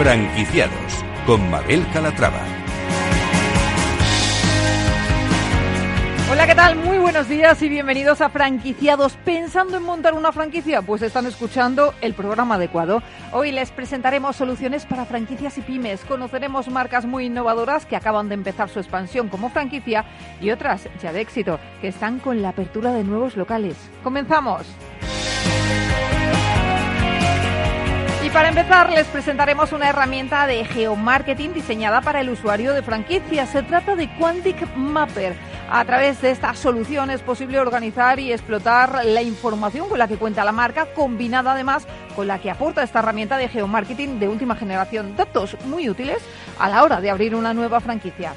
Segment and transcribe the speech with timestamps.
[0.00, 2.40] Franquiciados con Mabel Calatrava.
[6.32, 6.76] Hola, ¿qué tal?
[6.76, 9.18] Muy buenos días y bienvenidos a Franquiciados.
[9.26, 10.80] ¿Pensando en montar una franquicia?
[10.80, 13.02] Pues están escuchando el programa adecuado.
[13.32, 16.02] Hoy les presentaremos soluciones para franquicias y pymes.
[16.06, 20.06] Conoceremos marcas muy innovadoras que acaban de empezar su expansión como franquicia
[20.40, 23.76] y otras ya de éxito que están con la apertura de nuevos locales.
[24.02, 24.66] ¡Comenzamos!
[28.32, 33.44] Para empezar, les presentaremos una herramienta de geomarketing diseñada para el usuario de franquicia.
[33.46, 35.34] Se trata de Quantic Mapper.
[35.68, 40.16] A través de esta solución es posible organizar y explotar la información con la que
[40.16, 44.54] cuenta la marca, combinada además con la que aporta esta herramienta de geomarketing de última
[44.54, 45.16] generación.
[45.16, 46.18] Datos muy útiles
[46.58, 48.32] a la hora de abrir una nueva franquicia.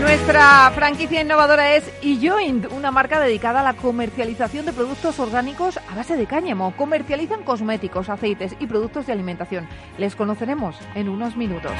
[0.00, 5.94] Nuestra franquicia innovadora es eJoint, una marca dedicada a la comercialización de productos orgánicos a
[5.94, 6.74] base de cáñamo.
[6.76, 9.68] Comercializan cosméticos, aceites y productos de alimentación.
[9.98, 11.72] Les conoceremos en unos minutos.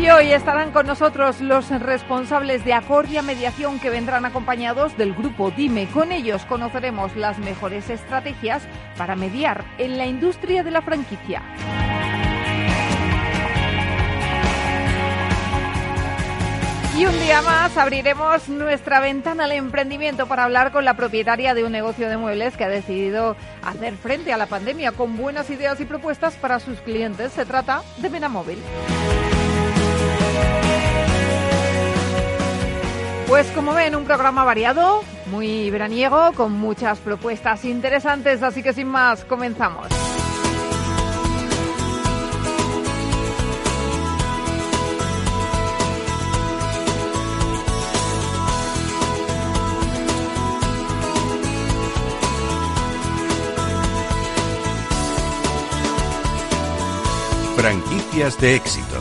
[0.00, 5.50] Y hoy estarán con nosotros los responsables de Acordia Mediación que vendrán acompañados del grupo
[5.50, 5.86] Dime.
[5.88, 8.62] Con ellos conoceremos las mejores estrategias
[8.96, 11.42] para mediar en la industria de la franquicia.
[16.98, 21.62] Y un día más abriremos nuestra ventana al emprendimiento para hablar con la propietaria de
[21.62, 25.80] un negocio de muebles que ha decidido hacer frente a la pandemia con buenas ideas
[25.80, 27.30] y propuestas para sus clientes.
[27.30, 28.58] Se trata de Móvil.
[33.28, 38.88] Pues como ven, un programa variado, muy veraniego, con muchas propuestas interesantes, así que sin
[38.88, 39.86] más, comenzamos.
[58.18, 59.00] De éxito.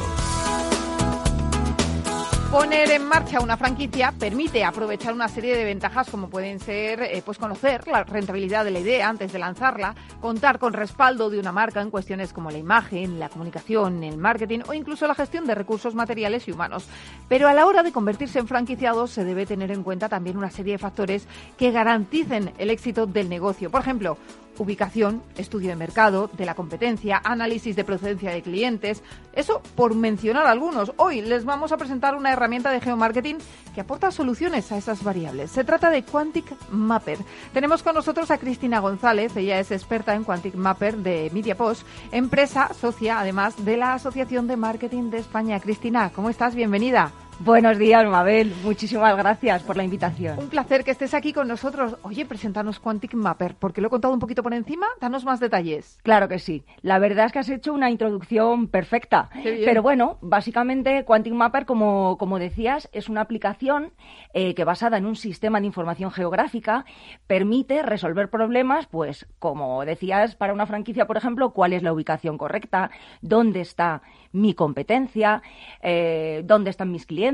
[2.51, 7.23] Poner en marcha una franquicia permite aprovechar una serie de ventajas como pueden ser eh,
[7.25, 11.51] pues conocer la rentabilidad de la idea antes de lanzarla, contar con respaldo de una
[11.51, 15.55] marca en cuestiones como la imagen, la comunicación, el marketing o incluso la gestión de
[15.55, 16.85] recursos materiales y humanos.
[17.27, 20.51] Pero a la hora de convertirse en franquiciados se debe tener en cuenta también una
[20.51, 21.27] serie de factores
[21.57, 23.71] que garanticen el éxito del negocio.
[23.71, 24.19] Por ejemplo,
[24.57, 29.03] ubicación, estudio de mercado, de la competencia, análisis de procedencia de clientes.
[29.33, 30.91] Eso por mencionar algunos.
[30.97, 33.37] Hoy les vamos a presentar una herramienta de geomarketing
[33.73, 35.51] que aporta soluciones a esas variables.
[35.51, 37.19] Se trata de Quantic Mapper.
[37.53, 39.35] Tenemos con nosotros a Cristina González.
[39.35, 44.57] Ella es experta en Quantic Mapper de MediaPost, empresa socia además de la Asociación de
[44.57, 45.59] Marketing de España.
[45.59, 46.55] Cristina, ¿cómo estás?
[46.55, 47.11] Bienvenida.
[47.39, 48.51] Buenos días, Mabel.
[48.63, 50.39] Muchísimas gracias por la invitación.
[50.39, 51.95] Un placer que estés aquí con nosotros.
[52.01, 54.87] Oye, preséntanos Quantic Mapper, porque lo he contado un poquito por encima.
[54.99, 55.99] Danos más detalles.
[56.01, 56.63] Claro que sí.
[56.81, 59.29] La verdad es que has hecho una introducción perfecta.
[59.43, 63.93] Pero bueno, básicamente Quantic Mapper, como, como decías, es una aplicación
[64.33, 66.85] eh, que basada en un sistema de información geográfica
[67.27, 72.35] permite resolver problemas, pues como decías, para una franquicia, por ejemplo, cuál es la ubicación
[72.39, 72.89] correcta,
[73.21, 75.43] dónde está mi competencia,
[75.81, 77.26] eh, dónde están mis clientes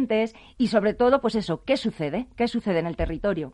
[0.58, 2.28] y sobre todo, pues eso, ¿qué sucede?
[2.36, 3.54] ¿Qué sucede en el territorio?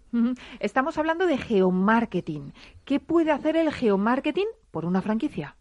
[0.60, 2.54] Estamos hablando de geomarketing.
[2.86, 5.56] ¿Qué puede hacer el geomarketing por una franquicia?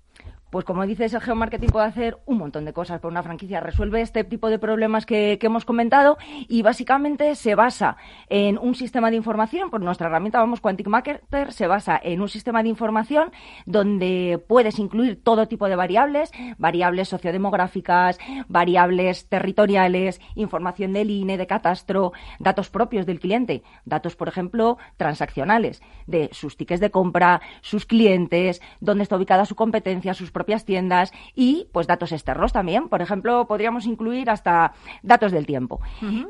[0.50, 3.60] Pues como dices, el geomarketing puede hacer un montón de cosas por una franquicia.
[3.60, 7.96] Resuelve este tipo de problemas que, hemos comentado y básicamente se basa
[8.28, 9.70] en un sistema de información.
[9.70, 13.30] Por nuestra herramienta, vamos, Quantic Marketer, se basa en un sistema de información
[13.64, 21.46] donde puedes incluir todo tipo de variables, variables sociodemográficas, variables territoriales, información del INE, de
[21.46, 27.86] catastro, datos propios del cliente, datos, por ejemplo, transaccionales, de sus tickets de compra, sus
[27.86, 32.88] clientes, dónde está ubicada su competencia, sus propias tiendas y pues datos externos también.
[32.88, 35.80] Por ejemplo, podríamos incluir hasta datos del tiempo.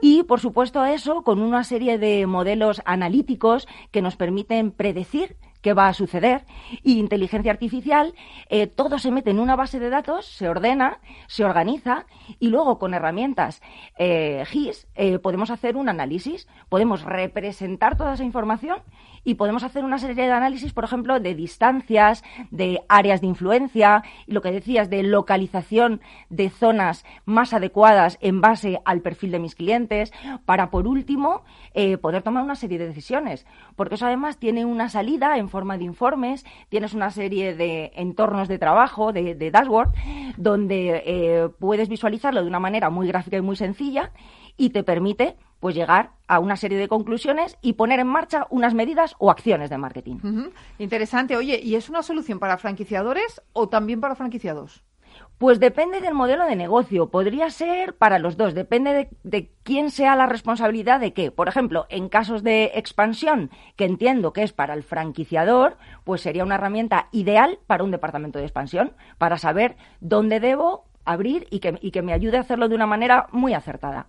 [0.00, 5.74] Y por supuesto eso con una serie de modelos analíticos que nos permiten predecir qué
[5.74, 6.44] va a suceder
[6.82, 8.14] y inteligencia artificial,
[8.48, 12.06] eh, todo se mete en una base de datos, se ordena, se organiza
[12.38, 13.60] y luego con herramientas
[13.98, 18.78] eh, GIS eh, podemos hacer un análisis, podemos representar toda esa información
[19.28, 24.02] y podemos hacer una serie de análisis, por ejemplo, de distancias, de áreas de influencia
[24.26, 29.38] y lo que decías de localización de zonas más adecuadas en base al perfil de
[29.38, 30.14] mis clientes
[30.46, 31.42] para, por último,
[32.00, 33.44] poder tomar una serie de decisiones,
[33.76, 38.48] porque eso además tiene una salida en forma de informes, tienes una serie de entornos
[38.48, 39.92] de trabajo, de, dashboard,
[40.38, 44.10] donde eh, puedes visualizarlo de una manera muy gráfica y muy sencilla
[44.56, 48.74] y te permite pues llegar a una serie de conclusiones y poner en marcha unas
[48.74, 50.18] medidas o acciones de marketing.
[50.78, 51.36] Interesante.
[51.36, 54.84] Oye, ¿y es una solución para franquiciadores o también para franquiciados?
[55.38, 57.10] Pues depende del modelo de negocio.
[57.10, 58.54] Podría ser para los dos.
[58.54, 61.30] Depende de, quién sea la responsabilidad de qué.
[61.30, 66.44] Por ejemplo, en casos de expansión, que entiendo que es para el franquiciador, pues sería
[66.44, 71.78] una herramienta ideal para un departamento de expansión, para saber dónde debo abrir y que,
[71.80, 74.08] y que me ayude a hacerlo de una manera muy acertada.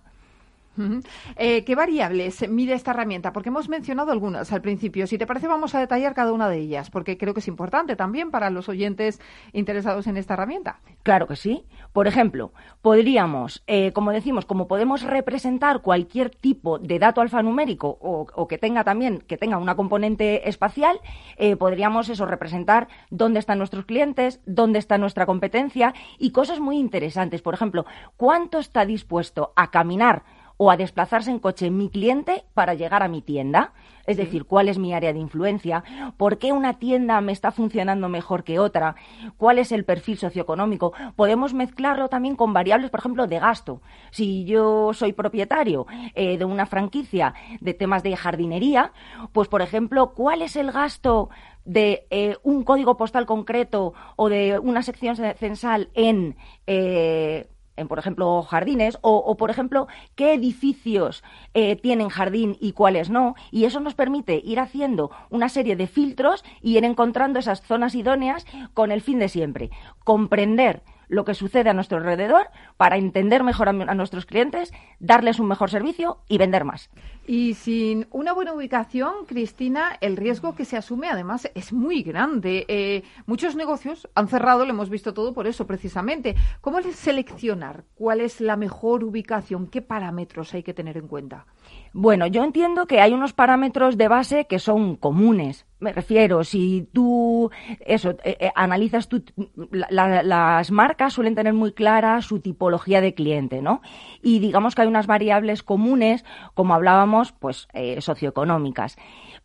[1.36, 3.32] Eh, ¿Qué variables mide esta herramienta?
[3.32, 5.06] Porque hemos mencionado algunas al principio.
[5.06, 7.96] Si te parece, vamos a detallar cada una de ellas, porque creo que es importante
[7.96, 9.20] también para los oyentes
[9.52, 10.80] interesados en esta herramienta.
[11.02, 11.64] Claro que sí.
[11.92, 12.52] Por ejemplo,
[12.82, 18.84] podríamos, eh, como decimos, como podemos representar cualquier tipo de dato alfanumérico o, que tenga
[18.84, 21.00] también que tenga una componente espacial,
[21.36, 26.78] eh, podríamos eso representar dónde están nuestros clientes, dónde está nuestra competencia y cosas muy
[26.78, 27.42] interesantes.
[27.42, 27.86] Por ejemplo,
[28.16, 30.22] cuánto está dispuesto a caminar
[30.62, 33.72] o a desplazarse en coche mi cliente para llegar a mi tienda.
[34.06, 35.84] Es decir, cuál es mi área de influencia,
[36.18, 38.94] por qué una tienda me está funcionando mejor que otra,
[39.38, 40.92] cuál es el perfil socioeconómico.
[41.16, 43.80] Podemos mezclarlo también con variables, por ejemplo, de gasto.
[44.10, 48.92] Si yo soy propietario eh, de una franquicia de temas de jardinería,
[49.32, 51.30] pues, por ejemplo, cuál es el gasto
[51.64, 56.36] de eh, un código postal concreto o de una sección censal en
[56.66, 57.48] eh,
[57.80, 61.24] en, por ejemplo, jardines, o, por ejemplo, qué edificios
[61.54, 63.34] eh, tienen jardín y cuáles no.
[63.50, 67.94] Y eso nos permite ir haciendo una serie de filtros y ir encontrando esas zonas
[67.94, 69.70] idóneas con el fin de siempre.
[70.04, 72.46] Comprender lo que sucede a nuestro alrededor
[72.76, 76.88] para entender mejor a, nuestros clientes, darles un mejor servicio y vender más.
[77.26, 82.64] Y sin una buena ubicación, Cristina, el riesgo que se asume además es muy grande.
[82.68, 86.36] Eh, muchos negocios han cerrado, lo hemos visto todo por eso precisamente.
[86.60, 89.66] ¿Cómo seleccionar cuál es la mejor ubicación?
[89.66, 91.46] ¿Qué parámetros hay que tener en cuenta?
[91.92, 95.66] Bueno, yo entiendo que hay unos parámetros de base que son comunes.
[95.80, 97.50] Me refiero, si tú
[97.80, 99.24] eso eh, eh, analizas tu,
[99.70, 103.80] las marcas suelen tener muy clara su tipología de cliente, ¿no?
[104.22, 108.96] Y digamos que hay unas variables comunes, como hablábamos, pues eh, socioeconómicas.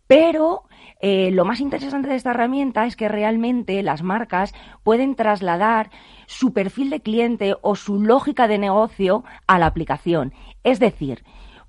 [0.07, 0.63] Pero
[1.01, 5.91] lo más interesante de esta herramienta es que realmente las marcas pueden trasladar
[6.25, 10.33] su perfil de cliente o su lógica de negocio a la aplicación.
[10.63, 11.23] Es decir,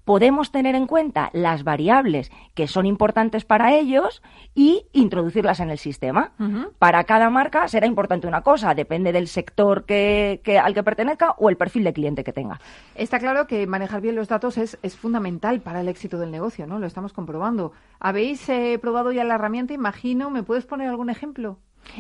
[0.07, 4.23] podemos tener en cuenta las variables que son importantes para ellos
[4.55, 6.31] y introducirlas en el sistema.
[6.79, 11.51] Para cada marca será importante una cosa, depende del sector que, al que pertenezca o
[11.51, 12.61] el perfil de cliente que tenga.
[12.95, 16.79] Está claro que manejar bien los datos es, fundamental para el éxito del negocio, ¿no?
[16.79, 17.73] Lo estamos comprobando.
[17.99, 19.75] ¿Habéis eh, probado ya la herramienta?
[19.75, 20.31] Imagino.
[20.31, 21.59] ¿Me puedes poner algún ejemplo?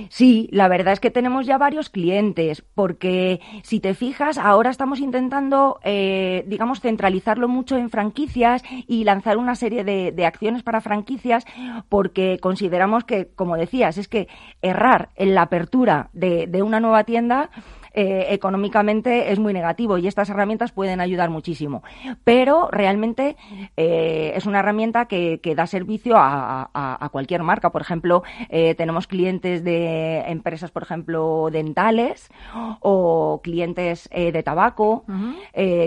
[0.08, 5.00] Sí, la verdad es que tenemos ya varios clientes, porque si te fijas, ahora estamos
[5.00, 11.44] intentando, eh, digamos, centralizarlo mucho en franquicias y lanzar una serie de, acciones para franquicias,
[11.88, 14.28] porque consideramos que, como decías, es que
[14.60, 17.50] errar en la apertura de, de una nueva tienda
[17.98, 21.82] eh, económicamente es muy negativo y estas herramientas pueden ayudar muchísimo.
[22.24, 23.38] Pero realmente
[23.74, 27.70] eh, es una herramienta que, da servicio a, cualquier marca.
[27.70, 32.28] Por ejemplo, eh, tenemos clientes de empresas, por ejemplo, dentales
[32.80, 35.04] o clientes de tabaco,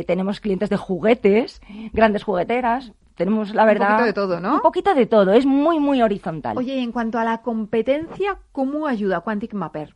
[0.08, 1.62] tenemos clientes de juguetes,
[1.94, 3.92] grandes jugueteras tenemos la verdad.
[3.92, 4.54] Un poquito de todo, ¿no?
[4.56, 6.58] Un poquito de todo, es muy, muy horizontal.
[6.58, 9.94] Oye, en cuanto a la competencia, ¿cómo ayuda Quantic Mapper?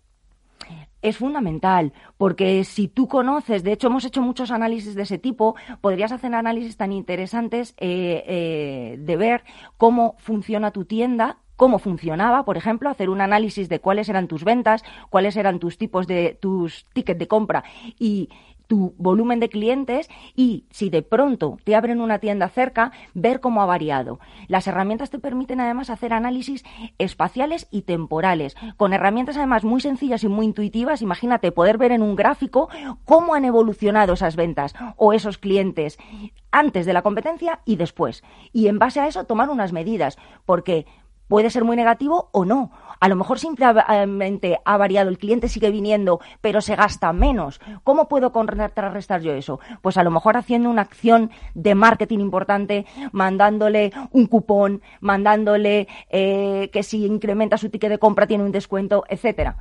[1.04, 5.56] Es fundamental, porque si tú conoces, de hecho hemos hecho muchos análisis de ese tipo,
[5.82, 9.44] podrías hacer análisis tan interesantes eh, eh, de ver
[9.78, 14.44] cómo funciona tu tienda, cómo funcionaba, por ejemplo, hacer un análisis de cuáles eran tus
[14.44, 17.64] ventas, cuáles eran tus tipos de tus tickets de compra
[18.00, 18.30] y
[18.74, 23.62] tu volumen de clientes y si de pronto te abren una tienda cerca, ver cómo
[23.62, 24.20] ha variado.
[24.48, 26.64] Las herramientas te permiten además hacer análisis
[26.98, 31.04] espaciales y temporales, con herramientas además muy sencillas y muy intuitivas.
[31.04, 32.68] Imagínate poder ver en un gráfico
[33.06, 36.00] cómo han evolucionado esas ventas o esos clientes
[36.50, 38.24] antes de la competencia y después.
[38.54, 40.88] Y en base a eso tomar unas medidas, porque
[41.28, 42.72] puede ser muy negativo o no.
[43.00, 47.60] A lo mejor simplemente ha variado, el cliente sigue viniendo, pero se gasta menos.
[47.84, 49.60] ¿Cómo puedo contrarrestar yo eso?
[49.82, 56.70] Pues a lo mejor haciendo una acción de marketing importante, mandándole un cupón, mandándole eh,
[56.72, 59.58] que si incrementa su ticket de compra tiene un descuento, etcétera.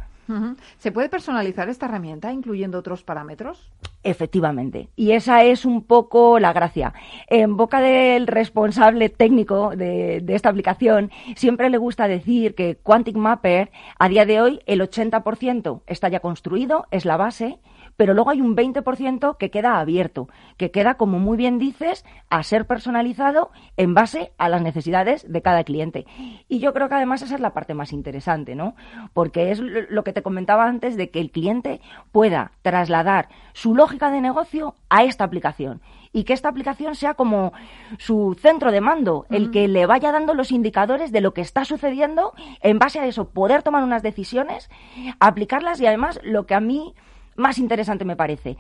[0.79, 3.71] ¿Se puede personalizar esta herramienta incluyendo otros parámetros?
[4.03, 4.89] Efectivamente.
[4.97, 6.95] Y esa es un poco la gracia.
[7.29, 13.17] En boca del responsable técnico de, de, esta aplicación, siempre le gusta decir que Quantic
[13.17, 17.59] Mapper, a día de hoy, el 80% está ya construido, es la base,
[17.97, 22.43] pero luego hay un 20% que queda abierto, que queda, como muy bien dices, a
[22.43, 26.07] ser personalizado en base a las necesidades de cada cliente.
[26.49, 28.75] Y yo creo que además esa es la parte más interesante, ¿no?
[29.13, 31.81] Porque es lo que te comentaba antes de que el cliente
[32.11, 35.81] pueda trasladar su lógica de negocio a esta aplicación
[36.13, 37.53] y que esta aplicación sea como
[37.99, 41.65] su centro de mando, el que le vaya dando los indicadores de lo que está
[41.65, 44.71] sucediendo, en base a eso poder tomar unas decisiones,
[45.21, 46.95] aplicarlas y además lo que a mí
[47.37, 48.57] más interesante me parece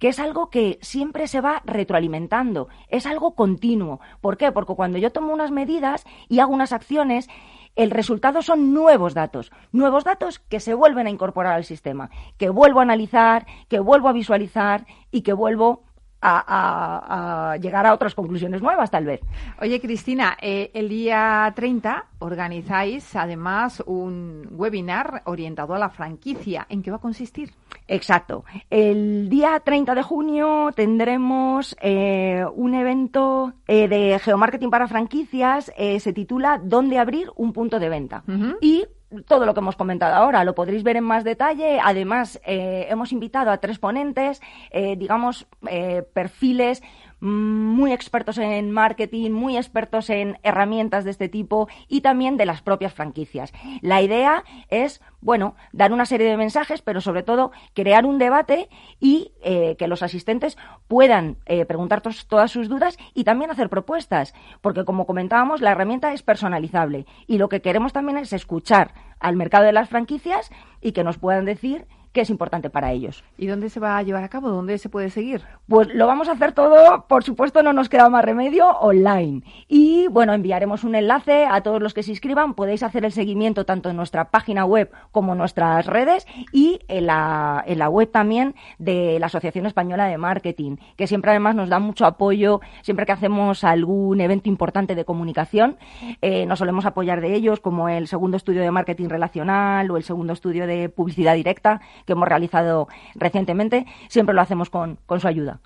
[0.00, 4.00] que es algo que siempre se va retroalimentando, es algo continuo.
[4.22, 4.50] ¿Por qué?
[4.50, 7.28] Porque cuando yo tomo unas medidas y hago unas acciones,
[7.76, 12.48] el resultado son nuevos datos, nuevos datos que se vuelven a incorporar al sistema, que
[12.48, 15.82] vuelvo a analizar, que vuelvo a visualizar y que vuelvo
[16.22, 19.20] a, llegar a otras conclusiones nuevas, tal vez.
[19.60, 26.66] Oye, Cristina, eh, el día 30 organizáis además un webinar orientado a la franquicia.
[26.68, 27.52] ¿En qué va a consistir?
[27.88, 28.44] Exacto.
[28.68, 35.72] El día 30 de junio tendremos eh, un evento eh, de geomarketing para franquicias.
[35.76, 38.22] se titula ¿Dónde abrir un punto de venta?
[38.60, 38.84] Y
[39.26, 40.44] todo lo que hemos comentado ahora.
[40.44, 41.80] Lo podréis ver en más detalle.
[41.82, 44.40] Además, eh, hemos invitado a tres ponentes,
[44.70, 46.82] eh, digamos, eh, perfiles
[47.20, 52.62] muy expertos en marketing, muy expertos en herramientas de este tipo y también de las
[52.62, 53.52] propias franquicias.
[53.82, 58.68] La idea es, bueno, dar una serie de mensajes, pero sobre todo crear un debate
[58.98, 60.56] y eh, que los asistentes
[60.88, 66.12] puedan eh, preguntar todas sus dudas y también hacer propuestas, porque como comentábamos, la herramienta
[66.12, 70.50] es personalizable y lo que queremos también es escuchar al mercado de las franquicias
[70.80, 73.24] y que nos puedan decir que es importante para ellos.
[73.38, 74.48] ¿Y dónde se va a llevar a cabo?
[74.48, 75.42] ¿Dónde se puede seguir?
[75.68, 79.42] Pues lo vamos a hacer todo, por supuesto, no nos queda más remedio, online.
[79.68, 82.54] Y bueno, enviaremos un enlace a todos los que se inscriban.
[82.54, 87.06] Podéis hacer el seguimiento tanto en nuestra página web como en nuestras redes y en
[87.06, 91.68] la, en la web también de la Asociación Española de Marketing, que siempre además nos
[91.68, 95.78] da mucho apoyo, siempre que hacemos algún evento importante de comunicación,
[96.22, 100.02] eh, nos solemos apoyar de ellos, como el segundo estudio de marketing relacional o el
[100.02, 105.60] segundo estudio de publicidad directa que hemos realizado recientemente, siempre lo hacemos con, su ayuda.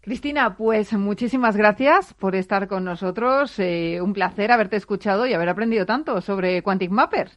[0.00, 3.56] Cristina, pues muchísimas gracias por estar con nosotros.
[3.60, 7.30] Eh, un placer haberte escuchado y haber aprendido tanto sobre Quantic Mapper.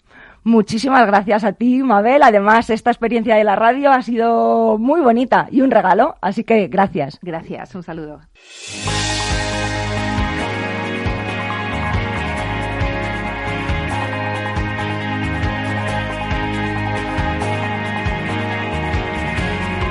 [0.44, 2.24] Muchísimas gracias a ti, Mabel.
[2.24, 6.67] Además, esta experiencia de la radio ha sido muy bonita y un regalo, así que
[6.67, 7.20] gracias.
[7.22, 8.22] Gracias, un saludo.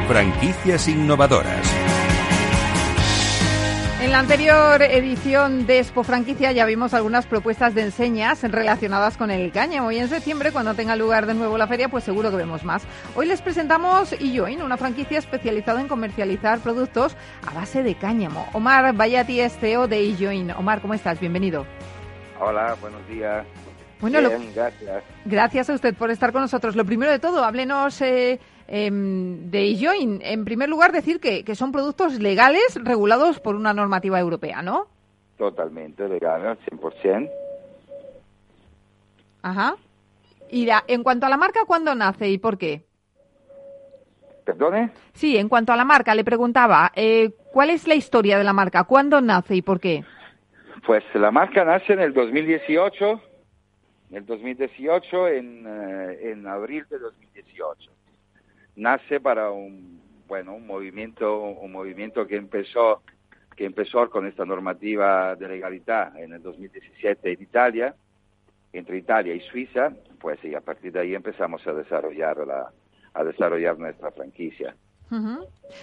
[0.07, 1.67] Franquicias innovadoras.
[4.03, 9.31] En la anterior edición de Expo Franquicia ya vimos algunas propuestas de enseñas relacionadas con
[9.31, 12.37] el cáñamo y en septiembre, cuando tenga lugar de nuevo la feria, pues seguro que
[12.37, 12.83] vemos más.
[13.17, 18.47] Hoy les presentamos eJoin, una franquicia especializada en comercializar productos a base de cáñamo.
[18.53, 20.51] Omar Bayati es CEO de eJoin.
[20.51, 21.19] Omar, ¿cómo estás?
[21.19, 21.65] Bienvenido.
[22.39, 23.47] Hola, buenos días.
[24.01, 24.19] Bueno,
[24.55, 25.03] gracias.
[25.25, 26.77] Gracias a usted por estar con nosotros.
[26.77, 30.21] Lo primero de todo, háblenos eh, Em, de Join.
[30.23, 34.87] En primer lugar, decir que, que, son productos legales regulados por una normativa europea, ¿no?
[35.37, 37.30] Totalmente legal, 100%.
[39.42, 39.76] Ajá.
[40.50, 42.85] Y en cuanto a la marca, ¿cuándo nace y por qué?
[44.44, 44.92] ¿Perdone?
[45.12, 48.52] Sí, en cuanto a la marca, le preguntaba, eh, ¿cuál es la historia de la
[48.52, 48.85] marca?
[48.85, 50.04] ¿Cuándo nace y por qué?
[50.87, 53.21] Pues la marca nace en el 2018,
[54.11, 57.94] en el 2018, en, eh, en abril de 2018
[58.76, 63.02] nace para un bueno un movimiento un movimiento que empezó
[63.57, 67.95] que empezó con esta normativa de legalidad en el 2017 en Italia
[68.73, 72.73] entre Italia y Suiza pues y a partir de ahí empezamos a desarrollar la
[73.12, 74.75] a desarrollar nuestra franquicia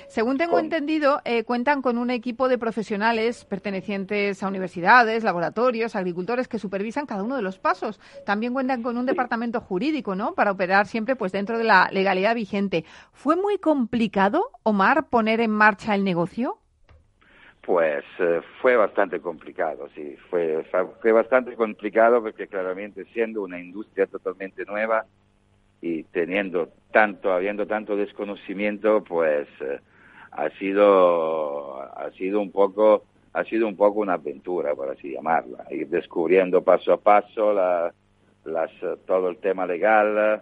[0.08, 6.48] según tengo entendido, eh, cuentan con un equipo de profesionales pertenecientes a universidades, laboratorios, agricultores
[6.48, 8.00] que supervisan cada uno de los pasos.
[8.26, 10.34] También cuentan con un departamento jurídico, ¿no?
[10.34, 12.86] Para operar siempre, pues, dentro de la legalidad vigente.
[13.12, 16.58] ¿Fue muy complicado, Omar, poner en marcha el negocio?
[17.62, 20.16] Pues eh, fue bastante complicado, sí.
[20.30, 20.66] Fue,
[21.00, 25.06] fue bastante complicado porque claramente siendo una industria totalmente nueva,
[25.82, 29.80] y teniendo tanto, habiendo tanto desconocimiento, pues eh,
[30.32, 35.66] ha sido, ha sido un poco, ha sido un poco una aventura, por así llamarla,
[35.72, 37.94] ir descubriendo paso a paso la,
[38.46, 38.72] las,
[39.06, 40.42] todo el tema legal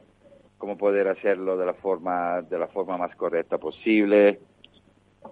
[0.59, 4.39] cómo poder hacerlo de la forma, de la forma más correcta posible.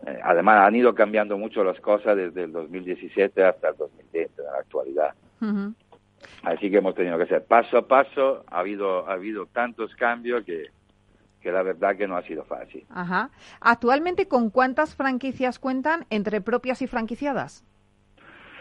[0.05, 4.45] Eh, además, han ido cambiando mucho las cosas desde el 2017 hasta el 2020, en
[4.45, 5.13] la actualidad.
[6.43, 8.43] Así que hemos tenido que hacer paso a paso.
[8.47, 10.67] Ha habido, ha habido tantos cambios que,
[11.41, 12.85] que la verdad que no ha sido fácil.
[12.89, 13.29] Ajá.
[13.61, 17.63] Actualmente, ¿con cuántas franquicias cuentan entre propias y franquiciadas?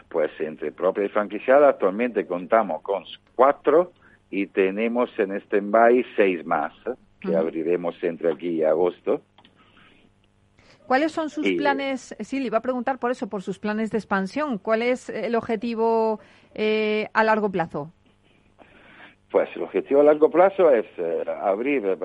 [0.09, 3.93] Pues entre propias y franquiciadas actualmente contamos con cuatro
[4.31, 6.73] y tenemos en stand-by seis más
[7.21, 9.23] que abriremos entre aquí y agosto.
[10.87, 12.15] ¿Cuáles son sus planes?
[12.21, 14.59] Sí, le iba a preguntar por eso, por sus planes de expansión.
[14.59, 16.21] ¿Cuál es el objetivo
[16.55, 17.93] eh, a largo plazo?
[19.31, 21.97] Pues el objetivo a largo plazo es eh, abrir eh,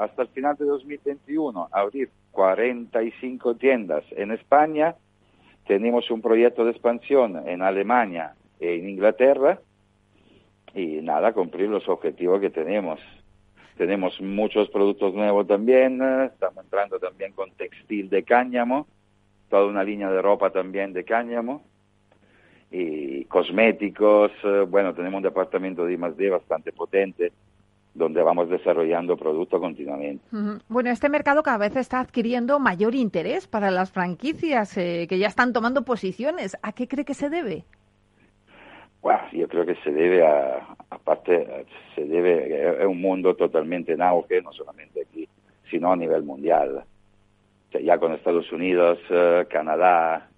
[0.00, 4.94] hasta el final de 2021, abrir 45 tiendas en España.
[5.66, 9.60] Tenemos un proyecto de expansión en Alemania e en Inglaterra
[10.74, 13.00] y nada, cumplir los objetivos que tenemos.
[13.78, 18.88] Tenemos muchos productos nuevos también, estamos entrando también con textil de cáñamo,
[19.48, 21.62] toda una línea de ropa también de cáñamo
[22.72, 27.32] y cosméticos, eh, bueno, tenemos un departamento de I+D bastante potente
[27.94, 30.24] donde vamos desarrollando productos continuamente.
[30.68, 35.28] Bueno, este mercado cada vez está adquiriendo mayor interés para las franquicias eh, que ya
[35.28, 36.56] están tomando posiciones.
[36.62, 37.64] ¿A qué cree que se debe?
[39.08, 44.02] Bueno, yo creo que se debe a, aparte, se debe, es un mundo totalmente en
[44.02, 45.26] auge, no solamente aquí,
[45.70, 46.84] sino a nivel mundial.
[47.72, 50.28] ya con Estados Unidos, eh, Canadá,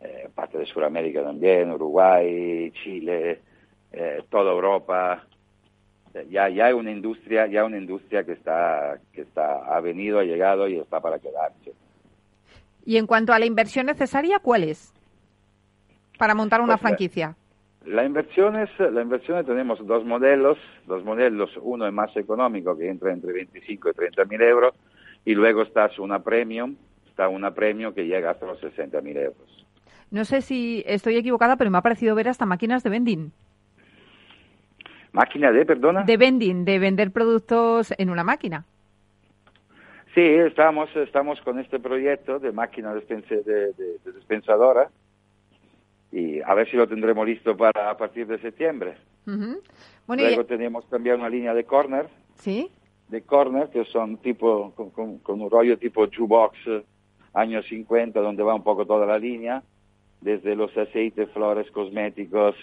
[0.00, 3.40] eh, parte de Sudamérica también, Uruguay, Chile,
[3.90, 5.26] eh, toda Europa.
[6.30, 10.24] Ya, ya hay una industria, ya una industria que está, que está, ha venido, ha
[10.24, 11.72] llegado y está para quedarse.
[12.84, 14.94] Y en cuanto a la inversión necesaria, ¿cuál es?
[16.20, 17.34] Para montar una pues, franquicia.
[17.86, 23.12] La inversión la inversión tenemos dos modelos, dos modelos, uno es más económico que entra
[23.12, 24.74] entre 25 y 30 mil euros
[25.24, 26.74] y luego está una premium,
[27.08, 29.66] está una premium que llega hasta los 60 mil euros.
[30.10, 33.32] No sé si estoy equivocada, pero me ha parecido ver hasta máquinas de vending.
[35.12, 36.02] ¿Máquina de, perdona?
[36.02, 38.64] De vending, de vender productos en una máquina.
[40.14, 43.72] Sí, estamos, estamos con este proyecto de máquina de,
[44.14, 44.88] dispensadora
[46.16, 48.96] y a ver si lo tendremos listo para a partir de septiembre.
[49.26, 52.08] Luego tenemos también una línea de corner.
[52.36, 52.70] Sí.
[53.08, 56.84] De corner, que son tipo, con, con un rollo tipo jukebox eh,
[57.34, 59.62] años 50, donde va un poco toda la línea
[60.22, 62.56] desde los aceites, flores, cosméticos,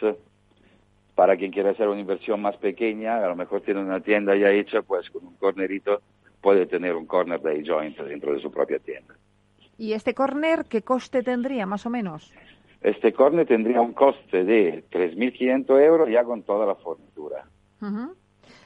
[1.13, 4.49] para quien quiera hacer una inversión más pequeña, a lo mejor tiene una tienda ya
[4.49, 6.01] hecha, pues con un cornerito
[6.41, 9.13] puede tener un corner de joint dentro de su propia tienda.
[9.77, 12.33] ¿Y este corner qué coste tendría más o menos?
[12.83, 17.45] Este corner tendría un coste de 3.500 euros ya con toda la fornitura.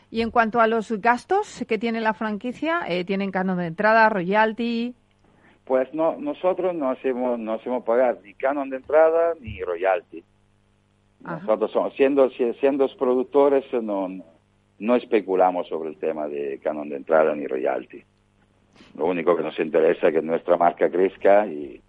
[0.10, 4.10] Y en cuanto a los gastos que tiene la franquicia, eh, ¿tienen canon de entrada,
[4.10, 4.96] royalty?
[5.66, 10.24] Pues no, nosotros no hacemos, no hacemos pagar ni canon de entrada ni royalty.
[11.20, 14.08] Nosotros somos, siendo, siendo productores no,
[14.80, 18.04] no especulamos sobre el tema de canon de entrada ni royalty.
[18.96, 21.82] Lo único que nos interesa es que nuestra marca crezca y,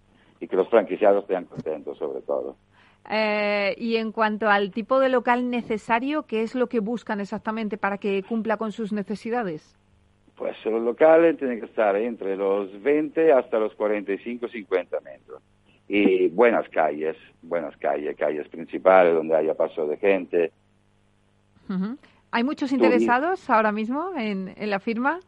[0.47, 2.55] que los franquiciados estén contentos sobre todo.
[3.09, 7.77] Eh, y en cuanto al tipo de local necesario, ¿qué es lo que buscan exactamente
[7.77, 9.75] para que cumpla con sus necesidades?
[10.35, 15.41] Pues los locales tienen que estar entre los 20 hasta los 45, 50 metros.
[15.87, 20.51] Y buenas calles, buenas calles, calles principales donde haya paso de gente.
[22.31, 25.19] ¿Hay muchos interesados ahora mismo en, la firma?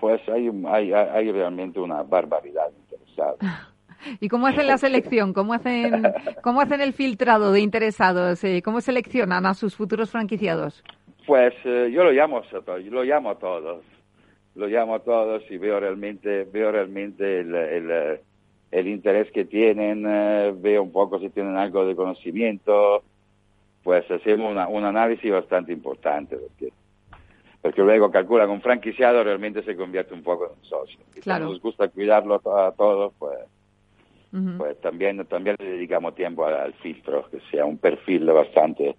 [0.00, 3.38] Pues hay, hay, hay realmente una barbaridad de interesados.
[4.20, 5.32] ¿Y cómo hacen la selección?
[5.32, 6.02] ¿Cómo hacen,
[6.42, 8.42] cómo hacen el filtrado de interesados?
[8.44, 10.82] Eh, ¿Cómo seleccionan a sus futuros franquiciados?
[11.26, 13.82] Pues eh, yo lo llamo, yo lo llamo a todos
[14.56, 18.20] lo llamo a todos y veo realmente, veo realmente el, el,
[18.70, 23.02] el interés que tienen, eh, veo un poco si tienen algo de conocimiento,
[23.82, 26.72] pues hacemos una, un análisis bastante importante porque
[27.62, 31.00] porque luego calcula con un franquiciado realmente se convierte un poco en un socio.
[31.16, 31.46] Y claro.
[31.46, 33.38] nos gusta cuidarlo a, todos, pues,
[34.58, 38.96] pues también, también le dedicamos tiempo al, al, filtro, que sea un perfil bastante,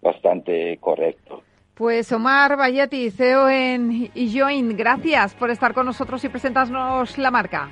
[0.00, 1.42] bastante correcto.
[1.74, 7.68] Pues Omar Bayeti, CEO en eJoin, gracias por estar con nosotros y presentarnos la marca.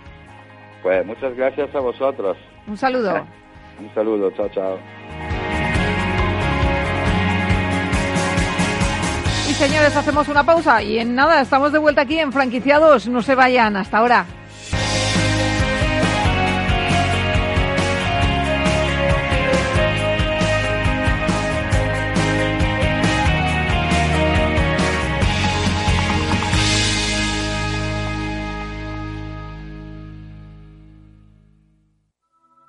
[0.83, 2.37] Pues muchas gracias a vosotros.
[2.69, 3.27] Un saludo.
[3.81, 4.79] Un saludo, chao, chao.
[9.49, 13.09] Y señores, hacemos una pausa y en nada, estamos de vuelta aquí en Franquiciados.
[13.09, 14.27] No se vayan, hasta ahora.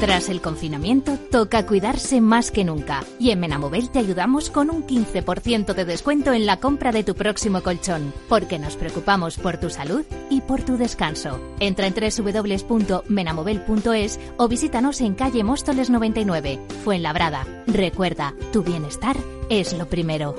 [0.00, 3.02] Tras el confinamiento, toca cuidarse más que nunca.
[3.18, 7.16] Y en Menamobel te ayudamos con un 15% de descuento en la compra de tu
[7.16, 11.40] próximo colchón, porque nos preocupamos por tu salud y por tu descanso.
[11.58, 17.44] Entra en www.menamobel.es o visítanos en calle Móstoles 99, Fuenlabrada.
[17.66, 19.16] Recuerda, tu bienestar
[19.50, 20.36] es lo primero.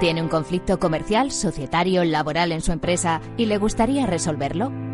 [0.00, 4.85] ¿Tiene un conflicto comercial, societario, laboral en su empresa y le gustaría resolverlo?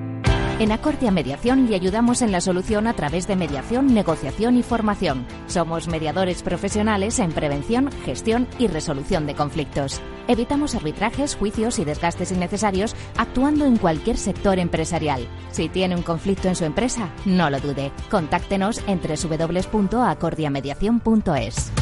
[0.59, 5.27] En Acordia Mediación le ayudamos en la solución a través de mediación, negociación y formación.
[5.49, 10.01] Somos mediadores profesionales en prevención, gestión y resolución de conflictos.
[10.29, 15.27] Evitamos arbitrajes, juicios y desgastes innecesarios actuando en cualquier sector empresarial.
[15.51, 17.91] Si tiene un conflicto en su empresa, no lo dude.
[18.11, 21.82] Contáctenos en www.acordiamediación.es.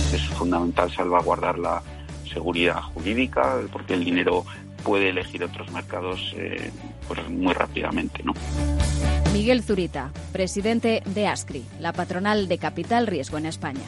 [0.13, 1.81] Es fundamental salvaguardar la
[2.31, 4.45] seguridad jurídica porque el dinero
[4.83, 6.71] puede elegir otros mercados eh,
[7.07, 8.23] pues muy rápidamente.
[8.23, 8.33] ¿no?
[9.33, 13.85] Miguel Zurita, presidente de ASCRI, la patronal de Capital Riesgo en España.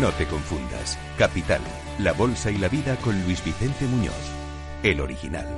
[0.00, 0.98] No te confundas.
[1.16, 1.60] Capital,
[1.98, 4.14] La Bolsa y la Vida con Luis Vicente Muñoz,
[4.82, 5.57] el original.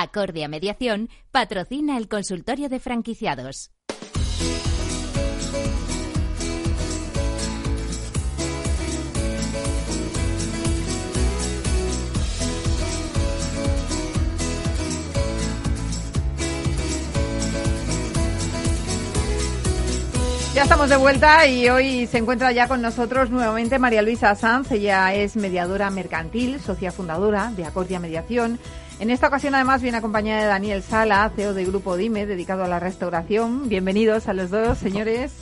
[0.00, 3.72] Acordia Mediación patrocina el consultorio de franquiciados.
[20.54, 24.70] Ya estamos de vuelta y hoy se encuentra ya con nosotros nuevamente María Luisa Sanz.
[24.70, 28.60] Ella es mediadora mercantil, socia fundadora de Acordia Mediación.
[29.00, 32.68] En esta ocasión además viene acompañada de Daniel Sala, CEO de Grupo Dime, dedicado a
[32.68, 33.68] la restauración.
[33.68, 35.32] Bienvenidos a los dos, señores.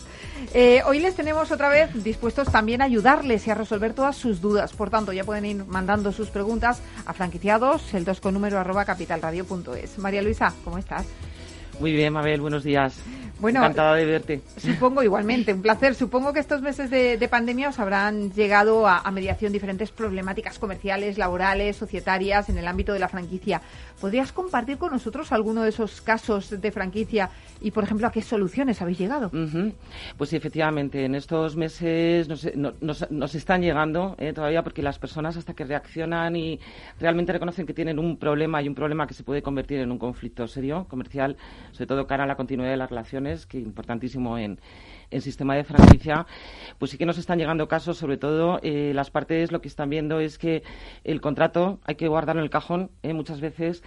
[0.52, 4.42] Eh, hoy les tenemos otra vez dispuestos también a ayudarles y a resolver todas sus
[4.42, 4.74] dudas.
[4.74, 8.84] Por tanto, ya pueden ir mandando sus preguntas a franquiciados, el 2 con número arroba
[8.84, 9.98] capitalradio.es.
[9.98, 11.06] María Luisa, ¿cómo estás?
[11.80, 12.94] Muy bien, Mabel, buenos días.
[13.38, 14.40] Bueno, Encantada de verte.
[14.56, 15.94] Supongo igualmente, un placer.
[15.94, 21.76] Supongo que estos meses de, pandemia os habrán llegado a, mediación diferentes problemáticas comerciales, laborales,
[21.76, 23.60] societarias en el ámbito de la franquicia.
[24.00, 28.22] ¿Podrías compartir con nosotros alguno de esos casos de franquicia y, por ejemplo, a qué
[28.22, 29.30] soluciones habéis llegado?
[30.16, 35.54] Pues sí, efectivamente, en estos meses nos, están llegando eh, todavía porque las personas hasta
[35.54, 36.60] que reaccionan y
[37.00, 39.98] realmente reconocen que tienen un problema y un problema que se puede convertir en un
[39.98, 41.36] conflicto serio comercial,
[41.72, 44.60] sobre todo cara a la continuidad de las relaciones, que es importantísimo en,
[45.10, 46.26] en sistema de franquicia,
[46.78, 49.90] pues sí que nos están llegando casos, sobre todo eh, las partes lo que están
[49.90, 50.62] viendo es que
[51.04, 53.82] el contrato hay que guardarlo en el cajón eh, muchas veces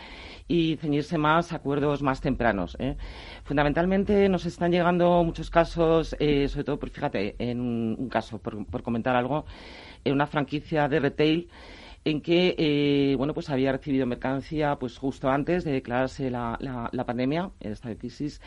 [0.47, 2.75] y ceñirse más a acuerdos más tempranos.
[2.79, 2.95] Eh.
[3.43, 9.15] Fundamentalmente nos están llegando muchos casos, sobre todo, pues fíjate, en un, caso, por, comentar
[9.15, 9.45] algo,
[10.03, 11.49] en una franquicia de retail
[12.05, 17.05] en que bueno pues había recibido mercancía pues justo antes de declararse la, la, la
[17.05, 18.39] pandemia esta crisis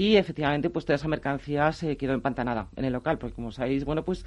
[0.00, 3.84] y efectivamente pues toda esa mercancía se quedó empantanada en el local, porque como sabéis,
[3.84, 4.24] bueno, pues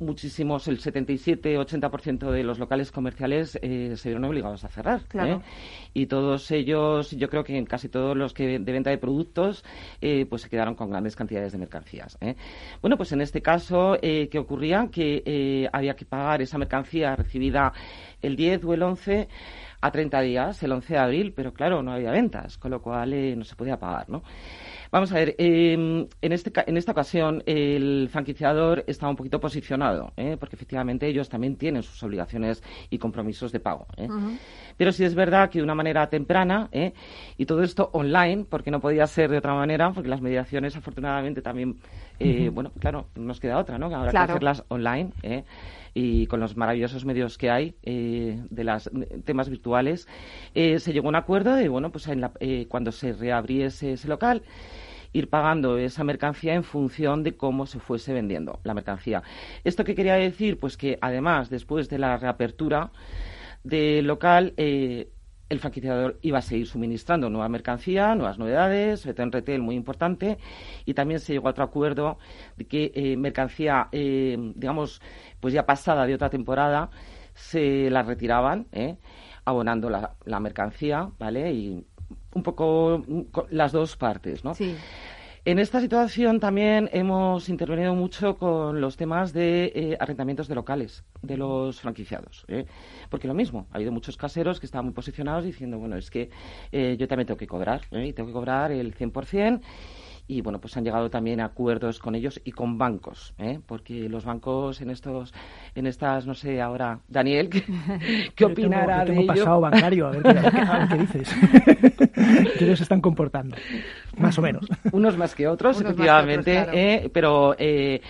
[0.00, 5.00] muchísimos, el 77-80% de los locales comerciales eh, se vieron obligados a cerrar.
[5.14, 5.38] ¿eh?
[5.94, 9.64] Y todos ellos, yo creo que en casi todos los que de venta de productos,
[10.02, 12.18] eh, pues se quedaron con grandes cantidades de mercancías.
[12.82, 14.88] Bueno, pues en este caso, ¿qué ocurría?
[14.92, 17.72] Que había que pagar esa mercancía recibida
[18.20, 19.28] el 10 o el 11
[19.80, 23.12] a 30 días, el 11 de abril, pero claro, no había ventas, con lo cual
[23.12, 24.22] eh, no se podía pagar, ¿no?
[24.92, 30.12] Vamos a ver, em, en, este, en esta ocasión el franquiciador estaba un poquito posicionado,
[30.16, 30.36] ¿eh?
[30.38, 33.86] porque efectivamente ellos también tienen sus obligaciones y compromisos de pago.
[33.96, 34.08] ¿eh?
[34.76, 36.92] Pero sí es verdad que de una manera temprana, ¿eh?
[37.36, 41.40] y todo esto online, porque no podía ser de otra manera, porque las mediaciones afortunadamente
[41.40, 41.78] también,
[42.52, 43.94] bueno, claro, nos queda otra, ¿no?
[43.94, 45.12] Habrá que hacerlas online.
[45.94, 46.00] ¿Eh?
[46.00, 48.90] y con los maravillosos medios que hay eh, de los
[49.24, 50.08] temas virtuales,
[50.54, 52.08] eh, se llegó a un acuerdo de, bueno, pues
[52.40, 54.42] eh, cuando se reabriese ese local,
[55.12, 59.22] ir pagando esa mercancía en función de cómo se fuese vendiendo la mercancía.
[59.64, 60.58] ¿Esto qué quería decir?
[60.58, 62.92] Pues que además, después de la reapertura
[63.64, 64.54] del local,
[65.50, 69.74] el franquiciador iba a seguir suministrando nueva mercancía, nuevas novedades, sobre todo en retail muy
[69.74, 70.38] importante,
[70.86, 72.18] y también se llegó a otro acuerdo
[72.56, 75.02] de que mercancía, digamos,
[75.40, 76.90] pues ya pasada de otra temporada,
[77.34, 78.96] se la retiraban, ¿eh?
[79.44, 81.52] abonando la, la, mercancía, ¿vale?
[81.52, 81.84] Y
[82.34, 83.04] un poco
[83.50, 84.54] las dos partes, ¿no?
[84.54, 84.76] Sí.
[85.46, 91.02] En esta situación también hemos intervenido mucho con los temas de eh, arrendamientos de locales
[91.22, 92.44] de los franquiciados.
[92.48, 92.66] ¿eh?
[93.08, 96.28] Porque lo mismo, ha habido muchos caseros que estaban muy posicionados diciendo, bueno, es que
[96.72, 98.08] eh, yo también tengo que cobrar, ¿eh?
[98.08, 99.62] y tengo que cobrar el 100%
[100.30, 103.58] y bueno, pues han llegado también a acuerdos con ellos y con bancos, ¿eh?
[103.66, 105.34] porque los bancos en estos,
[105.74, 107.64] en estas, no sé, ahora, Daniel, ¿qué,
[108.36, 111.34] qué opinará yo tengo, pasado bancario, a ver qué, dices.
[112.58, 113.56] ¿Qué se están comportando?
[114.18, 114.68] Más o menos.
[114.92, 117.10] Unos más que otros, efectivamente, ¿eh?
[117.12, 118.00] pero eh,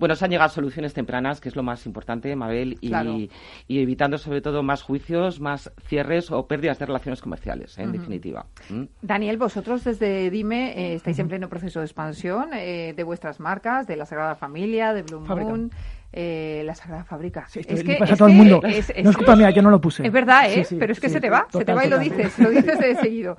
[0.00, 3.30] bueno, se han llegado a soluciones tempranas, que es lo más importante, Mabel, y,
[3.68, 8.46] evitando sobre todo más juicios, más cierres o pérdidas de relaciones comerciales, en definitiva.
[8.70, 8.84] ¿Mm?
[9.02, 13.86] Daniel, vosotros desde Dime eh, estáis en pleno proceso de expansión eh, de vuestras marcas,
[13.86, 15.70] de la Sagrada Familia, de Blue Moon
[16.12, 17.46] eh, la Sagrada Fábrica.
[17.54, 18.60] es que, pasa a todo el mundo.
[18.62, 20.06] no es culpa mía, yo no lo puse.
[20.06, 20.66] Es verdad, ¿eh?
[20.78, 22.96] pero es que se te va, se te va y lo dices, lo dices de
[22.96, 23.36] seguido.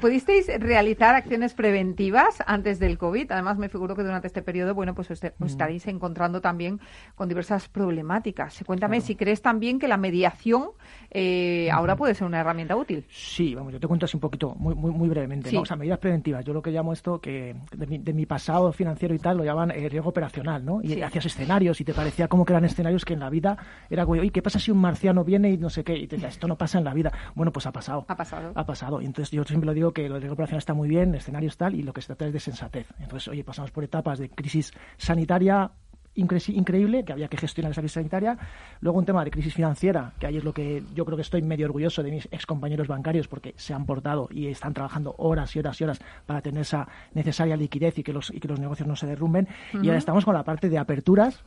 [0.00, 3.30] ¿Pudisteis realizar acciones preventivas antes del COVID?
[3.30, 5.44] Además, me figuro que durante este periodo, bueno, pues os, mm.
[5.44, 6.80] estaréis encontrando también
[7.14, 8.62] con diversas problemáticas.
[8.66, 10.70] Cuéntame si crees también que la mediación
[11.10, 13.04] eh, ahora puede ser una herramienta útil.
[13.10, 15.56] Sí, vamos, yo te cuento así un poquito, muy, muy, muy brevemente.
[15.56, 16.44] O sea, medidas preventivas.
[16.44, 19.88] Yo lo que llamo esto, que de mi, pasado financiero y tal, lo llaman eh,
[19.88, 20.80] riesgo operacional, ¿no?
[20.82, 23.56] Y hacías escenarios y te parecía como que eran escenarios que en la vida
[23.90, 25.96] era, güey, oye, ¿qué pasa si un marciano viene y no sé qué?
[25.96, 27.12] Y te decía, esto no pasa en la vida.
[27.34, 28.04] Bueno, pues ha pasado.
[28.08, 28.52] Ha pasado.
[28.54, 29.00] Ha pasado.
[29.00, 31.56] Y entonces yo siempre lo digo que lo de riesgo operacional está muy bien, escenarios
[31.56, 32.86] tal, y lo que se trata es de sensatez.
[33.00, 35.70] Entonces, oye, pasamos por etapas de crisis sanitaria,
[36.14, 38.36] increíble, que había que gestionar esa crisis sanitaria.
[38.80, 41.42] Luego un tema de crisis financiera, que ahí es lo que yo creo que estoy
[41.42, 45.58] medio orgulloso de mis excompañeros bancarios porque se han portado y están trabajando horas y
[45.58, 48.86] horas y horas para tener esa necesaria liquidez y que los, y que los negocios
[48.86, 49.48] no se derrumben.
[49.74, 51.44] Y ahora estamos con la parte de aperturas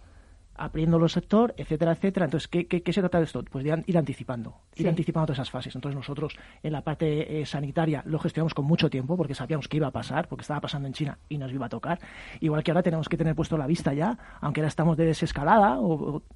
[0.56, 2.26] abriendo los sector, etcétera, etcétera.
[2.26, 3.44] Entonces, ¿qué, qué, se trata de esto?
[3.44, 5.76] Pues de ir anticipando, ir anticipando todas esas fases.
[5.76, 9.78] Entonces, nosotros en la parte eh, sanitaria lo gestionamos con mucho tiempo porque sabíamos que
[9.78, 12.00] iba a pasar, porque estaba pasando en China y nos iba a tocar.
[12.40, 15.80] Igual que ahora tenemos que tener puesto la vista ya, aunque ahora estamos de desescalada,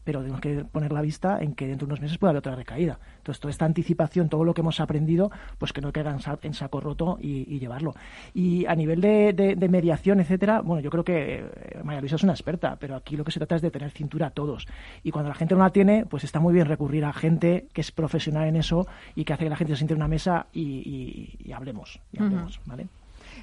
[0.03, 2.55] pero tenemos que poner la vista en que dentro de unos meses puede haber otra
[2.55, 2.99] recaída.
[3.17, 6.79] Entonces, toda esta anticipación, todo lo que hemos aprendido, pues que no caiga en saco
[6.79, 7.93] roto y, llevarlo.
[8.33, 12.33] Y a nivel de, mediación, etcétera, bueno, yo creo que eh, María Luisa es una
[12.33, 13.91] experta, pero aquí lo que se trata es de tener
[14.23, 14.67] a todos.
[15.03, 17.81] Y cuando la gente no la tiene, pues está muy bien recurrir a gente que
[17.81, 20.47] es profesional en eso y que hace que la gente se siente en una mesa
[20.53, 21.99] y, hablemos,
[22.65, 22.87] ¿vale?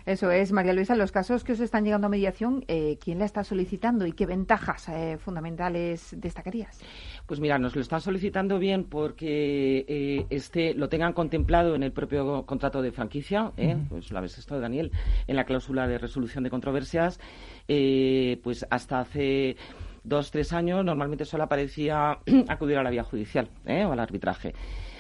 [0.07, 3.25] Eso es, María Luisa, los casos que os están llegando a mediación, eh, ¿quién la
[3.25, 6.81] está solicitando y qué ventajas eh, fundamentales destacarías?
[7.27, 11.91] Pues mira, nos lo están solicitando bien porque eh, este lo tengan contemplado en el
[11.91, 13.51] propio contrato de franquicia,
[13.89, 14.93] pues lo habéis estado, Daniel,
[15.27, 17.19] en la cláusula de resolución de controversias,
[17.67, 19.57] pues hasta hace
[20.07, 23.85] dos, tres años, normalmente solo aparecía acudir a la vía judicial ¿eh?
[23.85, 24.55] o al arbitraje.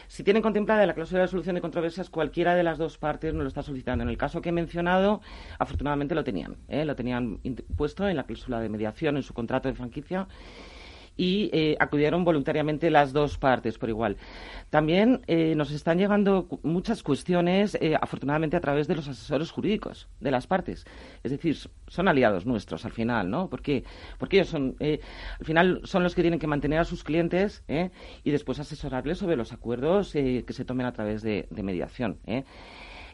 [0.08, 3.42] Si tienen contemplada la cláusula de resolución de controversias, cualquiera de las dos partes no
[3.42, 4.02] lo está solicitando.
[4.02, 5.20] En el caso que he mencionado,
[5.58, 6.56] afortunadamente lo tenían.
[6.68, 6.84] ¿eh?
[6.84, 7.40] Lo tenían
[7.76, 10.28] puesto en la cláusula de mediación, en su contrato de franquicia
[11.16, 14.16] y eh, acudieron voluntariamente las dos partes por igual.
[14.70, 20.08] También eh, nos están llegando muchas cuestiones, eh, afortunadamente, a través de los asesores jurídicos
[20.20, 20.84] de las partes.
[21.22, 23.48] Es decir, son aliados nuestros al final, ¿no?
[23.48, 23.84] Porque,
[24.18, 27.64] porque ellos son, al final son los que tienen que mantener a sus clientes
[28.24, 32.18] y después asesorarles sobre los acuerdos que se tomen a través de, de mediación.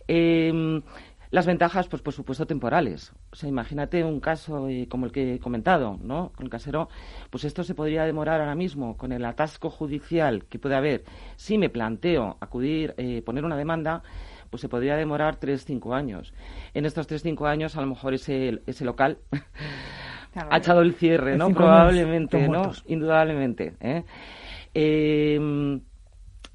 [0.09, 0.83] Em,
[1.33, 3.13] las ventajas, pues por supuesto, temporales.
[3.33, 6.31] O sea, imagínate un caso eh, como el que he comentado, ¿no?
[6.37, 6.91] Con el casero,
[7.31, 11.05] pues esto se podría demorar ahora mismo con el atasco judicial que puede haber.
[11.37, 14.03] Si me planteo acudir, eh, poner una demanda,
[14.51, 16.35] pues se podría demorar tres, cinco años.
[16.75, 19.17] En estos tres, cinco años, a lo mejor ese, ese local
[20.35, 21.49] ha echado el cierre, ¿no?
[21.49, 22.73] Probablemente, ¿no?
[22.87, 23.73] Indudablemente.
[23.81, 24.05] ¿eh?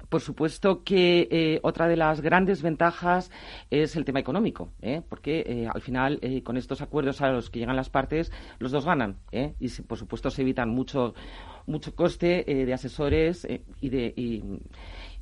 [0.08, 3.30] Por supuesto que eh, otra de las grandes ventajas
[3.70, 5.02] es el tema económico, ¿eh?
[5.08, 8.84] porque eh, al final con estos acuerdos a los que llegan las partes, los dos
[8.84, 11.14] ganan y por supuesto se evitan mucho
[11.66, 13.46] mucho coste de asesores
[13.80, 14.14] y de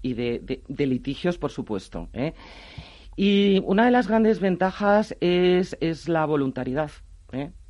[0.02, 2.08] y, de, litigios, por supuesto.
[3.16, 6.90] Y una de las grandes ventajas es, es la voluntariedad.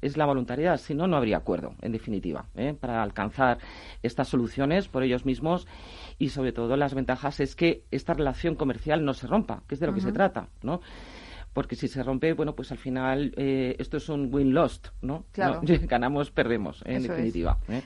[0.01, 2.47] Es la voluntariedad, si no, no habría acuerdo, en definitiva,
[2.81, 3.59] para alcanzar
[4.03, 5.67] estas soluciones por ellos mismos
[6.19, 9.81] y sobre todo las ventajas es que esta relación comercial no se rompa, que es
[9.81, 10.81] de lo que se trata, ¿no?
[11.53, 15.25] Porque si se rompe, bueno, pues al final eh, esto es un win-lost, ¿no?
[15.33, 15.61] Claro.
[15.83, 17.59] Ganamos, perdemos, en definitiva.
[17.69, 17.83] ¿eh?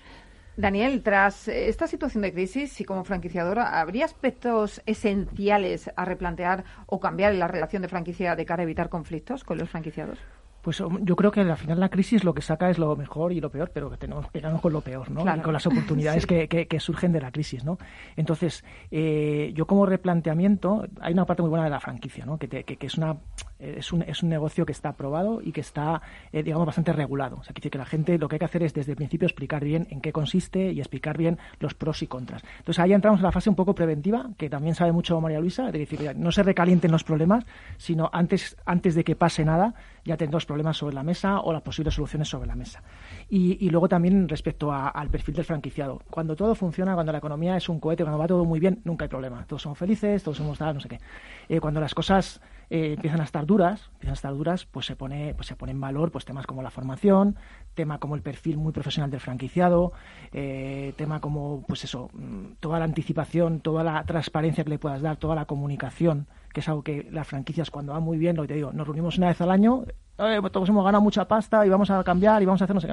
[0.56, 6.98] Daniel, tras esta situación de crisis y como franquiciadora, ¿habría aspectos esenciales a replantear o
[6.98, 10.18] cambiar en la relación de franquicia de cara a evitar conflictos con los franquiciados?
[10.62, 13.40] Pues yo creo que al final la crisis lo que saca es lo mejor y
[13.40, 15.24] lo peor, pero que tenemos que quedarnos con lo peor, ¿no?
[15.36, 17.78] Y con las oportunidades que, que, surgen de la crisis, ¿no?
[18.16, 22.38] Entonces, eh, yo como replanteamiento, hay una parte muy buena de la franquicia, ¿no?
[22.38, 23.16] Que, que es una
[23.60, 26.00] es un, es un negocio que está aprobado y que está,
[26.32, 27.36] eh, digamos, bastante regulado.
[27.36, 29.26] O sea, que, que la gente lo que hay que hacer es desde el principio
[29.26, 32.42] explicar bien en qué consiste y explicar bien los pros y contras.
[32.58, 35.70] Entonces ahí entramos en la fase un poco preventiva, que también sabe mucho María Luisa,
[35.70, 37.44] de decir, no se recalienten los problemas,
[37.76, 41.52] sino antes, antes de que pase nada, ya tendrán los problemas sobre la mesa o
[41.52, 42.82] las posibles soluciones sobre la mesa.
[43.28, 46.00] Y, y luego también respecto al perfil del franquiciado.
[46.10, 49.04] Cuando todo funciona, cuando la economía es un cohete, cuando va todo muy bien, nunca
[49.04, 49.44] hay problema.
[49.46, 51.00] Todos somos felices, todos somos tal, no sé qué.
[51.48, 54.94] Eh, cuando las cosas eh, empiezan a estar duras, empiezan a estar duras, pues se
[54.96, 57.36] pone, pues se pone en valor pues temas como la formación,
[57.80, 59.92] tema como el perfil muy profesional del franquiciado,
[60.32, 65.00] eh, tema como pues eso, mm, toda la anticipación, toda la transparencia que le puedas
[65.00, 68.42] dar, toda la comunicación, que es algo que las franquicias cuando va muy bien, lo
[68.42, 69.86] que te digo, nos reunimos una vez al año,
[70.18, 72.80] pues todos hemos ganado mucha pasta y vamos a cambiar y vamos a hacer no
[72.82, 72.88] sé.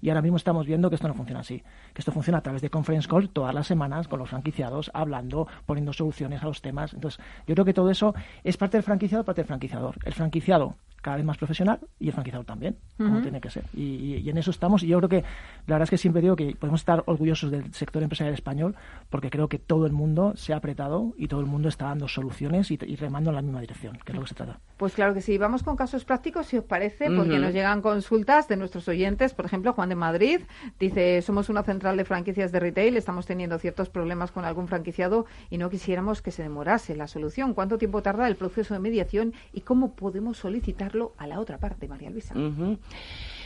[0.00, 1.58] Y ahora mismo estamos viendo que esto no funciona así,
[1.92, 5.48] que esto funciona a través de conference calls todas las semanas con los franquiciados, hablando,
[5.66, 6.94] poniendo soluciones a los temas.
[6.94, 9.96] Entonces, yo creo que todo eso es parte del franquiciado, parte del franquiciador.
[10.04, 13.64] El franquiciado cada vez más profesional y el franquiciador también, como tiene que ser.
[13.74, 14.82] Y, en eso estamos.
[14.82, 15.22] Y yo creo que
[15.66, 18.74] la verdad es que siempre digo que podemos estar orgullosos del sector empresarial español
[19.10, 22.08] porque creo que todo el mundo se ha apretado y todo el mundo está dando
[22.08, 24.58] soluciones y, remando en la misma dirección, que es lo que se trata.
[24.76, 25.38] Pues claro que sí.
[25.38, 29.34] Vamos con casos prácticos, si os parece, porque nos llegan consultas de nuestros oyentes.
[29.34, 30.40] Por ejemplo, Juan de Madrid
[30.78, 35.26] dice, somos una central de franquicias de retail, estamos teniendo ciertos problemas con algún franquiciado
[35.50, 37.54] y no quisiéramos que se demorase la solución.
[37.54, 41.88] ¿Cuánto tiempo tarda el proceso de mediación y cómo podemos solicitar a la otra parte,
[41.88, 42.34] María Luisa.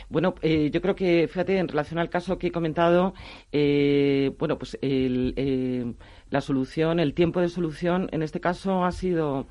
[0.09, 3.13] Bueno, eh, yo creo que, fíjate, en relación al caso que he comentado,
[3.51, 5.95] eh, bueno, pues el,
[6.29, 9.47] la solución, el tiempo de solución en este caso ha sido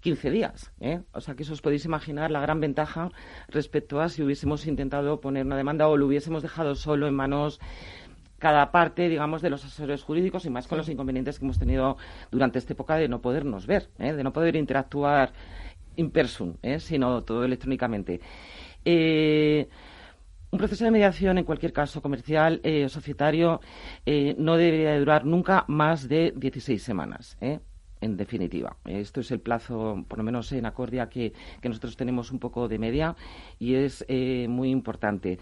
[0.00, 0.72] 15 días.
[0.80, 1.02] ¿eh?
[1.12, 3.10] O sea que eso os podéis imaginar la gran ventaja
[3.48, 7.60] respecto a si hubiésemos intentado poner una demanda o lo hubiésemos dejado solo en manos
[8.38, 11.98] cada parte, digamos, de los asesores jurídicos y más con los inconvenientes que hemos tenido
[12.30, 14.14] durante esta época de no podernos ver, ¿eh?
[14.14, 15.32] de no poder interactuar
[15.96, 16.80] in person, ¿eh?
[16.80, 18.20] sino todo electrónicamente.
[18.84, 19.68] Eh,
[20.50, 23.60] un proceso de mediación, en cualquier caso, comercial o societario,
[24.36, 27.38] no debería durar nunca más de 16 semanas
[28.00, 28.76] en definitiva.
[28.84, 31.32] Esto es el plazo, por lo menos en Acordia, que,
[31.62, 33.14] nosotros tenemos un poco de media
[33.58, 35.38] y es eh, muy importante.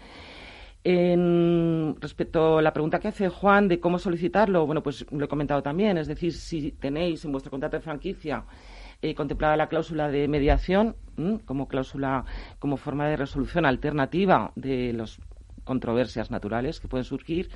[0.81, 5.61] Respecto a la pregunta que hace Juan de cómo solicitarlo, bueno, pues lo he comentado
[5.61, 8.43] también, es decir, si tenéis en vuestro contrato de franquicia
[9.01, 10.95] eh, contemplada la cláusula de mediación
[11.45, 12.25] como cláusula,
[12.59, 15.19] como forma de resolución alternativa de las
[15.65, 17.49] controversias naturales que pueden surgir,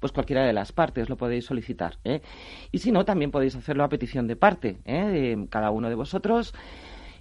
[0.00, 1.98] pues cualquiera de las partes lo podéis solicitar.
[2.04, 2.22] ¿eh?
[2.72, 5.04] Y si no, también podéis hacerlo a petición de parte, ¿eh?
[5.04, 6.54] de cada uno de vosotros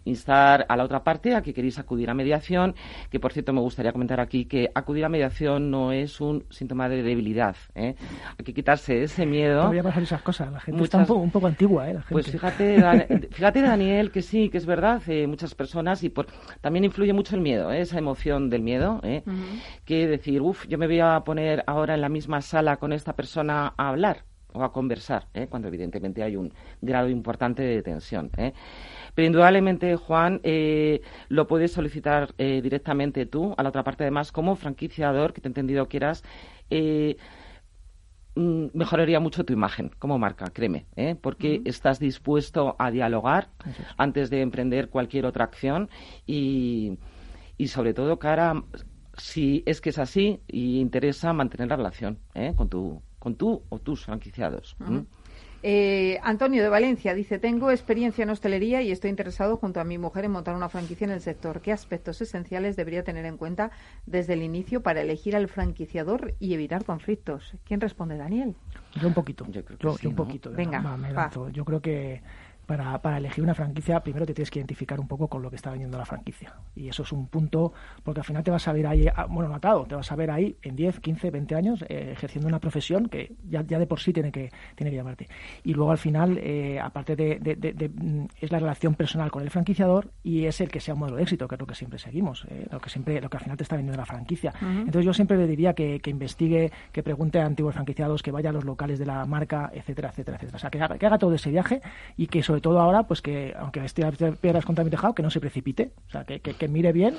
[0.05, 2.75] instar a la otra parte a que queréis acudir a mediación,
[3.09, 6.89] que por cierto me gustaría comentar aquí que acudir a mediación no es un síntoma
[6.89, 7.55] de debilidad.
[7.75, 7.95] ¿eh?
[8.37, 9.63] Hay que quitarse ese miedo.
[9.63, 11.89] No voy a pasar esas cosas, la gente está un poco, antigua.
[11.89, 11.99] ¿eh?
[12.09, 16.27] Pues fíjate, fíjate, Daniel, que sí, que es verdad, eh, muchas personas, y por,
[16.61, 17.81] también influye mucho el miedo, ¿eh?
[17.81, 19.23] esa emoción del miedo, ¿eh?
[19.85, 23.13] que decir, uff, yo me voy a poner ahora en la misma sala con esta
[23.13, 25.47] persona a hablar o a conversar, ¿eh?
[25.49, 28.29] cuando evidentemente hay un grado importante de tensión.
[28.37, 28.53] ¿eh?
[29.13, 34.31] Pero indudablemente, Juan, eh, lo puedes solicitar eh, directamente tú, a la otra parte además,
[34.31, 36.23] como franquiciador, que te he entendido que eras.
[36.69, 37.17] Eh,
[38.35, 40.85] mm, mejoraría mucho tu imagen como marca, créeme,
[41.21, 43.49] porque estás dispuesto a dialogar
[43.97, 45.89] antes de emprender cualquier otra acción
[46.25, 46.97] y,
[47.57, 48.63] y sobre todo cara
[49.17, 52.19] si es que es así y interesa mantener la relación
[52.55, 54.75] con tu con tú o tus franquiciados.
[55.63, 59.97] Eh, Antonio de Valencia dice, tengo experiencia en hostelería y estoy interesado junto a mi
[59.97, 61.61] mujer en montar una franquicia en el sector.
[61.61, 63.71] ¿Qué aspectos esenciales debería tener en cuenta
[64.07, 67.53] desde el inicio para elegir al franquiciador y evitar conflictos?
[67.63, 68.55] ¿Quién responde, Daniel?
[68.99, 69.45] Yo un poquito.
[69.49, 69.61] Yo,
[70.09, 70.51] un poquito.
[70.51, 70.81] Venga,
[71.51, 72.21] Yo creo que
[72.65, 75.55] para, para, elegir una franquicia, primero te tienes que identificar un poco con lo que
[75.55, 76.53] está vendiendo la franquicia.
[76.75, 79.49] Y eso es un punto, porque al final te vas a ver ahí, ah, bueno,
[79.49, 83.07] matado, te vas a ver ahí en 10, 15, 20 años eh, ejerciendo una profesión
[83.07, 85.27] que ya, ya, de por sí tiene que, tiene que llamarte.
[85.63, 90.11] Y luego al final, eh, aparte de, mm, es la relación personal con el franquiciador
[90.23, 92.45] y es el que sea un modelo de éxito, que es lo que siempre seguimos,
[92.49, 94.53] eh, lo que siempre, lo que al final te está vendiendo la franquicia.
[94.61, 98.49] Entonces yo siempre le diría que, que, investigue, que pregunte a antiguos franquiciados, que vaya
[98.49, 100.55] a los locales de la marca, etcétera, etcétera, etcétera.
[100.55, 101.81] O sea, que haga, que haga todo ese viaje
[102.17, 104.09] y que sobre todo ahora, pues que, aunque esté
[104.39, 107.15] piedras contra mi tejado, que no se precipite, o sea, que, que, mire bien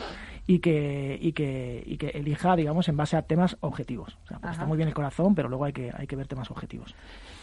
[0.47, 4.17] y que, y que, y que elija, digamos, en base a temas objetivos.
[4.25, 6.27] O sea, pues está muy bien el corazón, pero luego hay que, hay que ver
[6.27, 6.95] temas objetivos.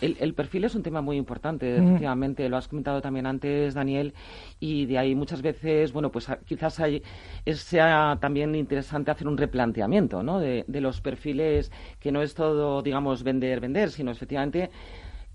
[0.01, 1.87] El, el perfil es un tema muy importante, mm.
[1.87, 4.13] efectivamente, lo has comentado también antes, Daniel,
[4.59, 7.03] y de ahí muchas veces, bueno, pues quizás hay,
[7.45, 10.39] sea también interesante hacer un replanteamiento, ¿no?
[10.39, 14.69] De, de los perfiles, que no es todo, digamos, vender, vender, sino efectivamente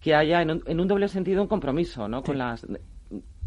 [0.04, 2.22] que haya en un, en un doble sentido un compromiso ¿no?
[2.22, 2.66] con las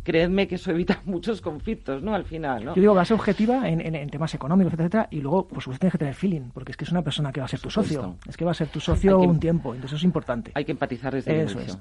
[0.08, 2.16] creedme que eso evita muchos conflictos, ¿no?
[2.16, 2.76] Al final, ¿no?
[2.76, 5.82] Yo digo, va a ser objetiva en, en, temas económicos, etcétera, y luego, por supuesto,
[5.82, 7.70] tienes que tener feeling, porque es que es una persona que va a ser tu
[7.70, 8.16] socio.
[8.26, 10.53] Es que va a ser tu socio un tiempo, entonces eso es importante.
[10.55, 11.78] Hay que empatizar desde el inicio,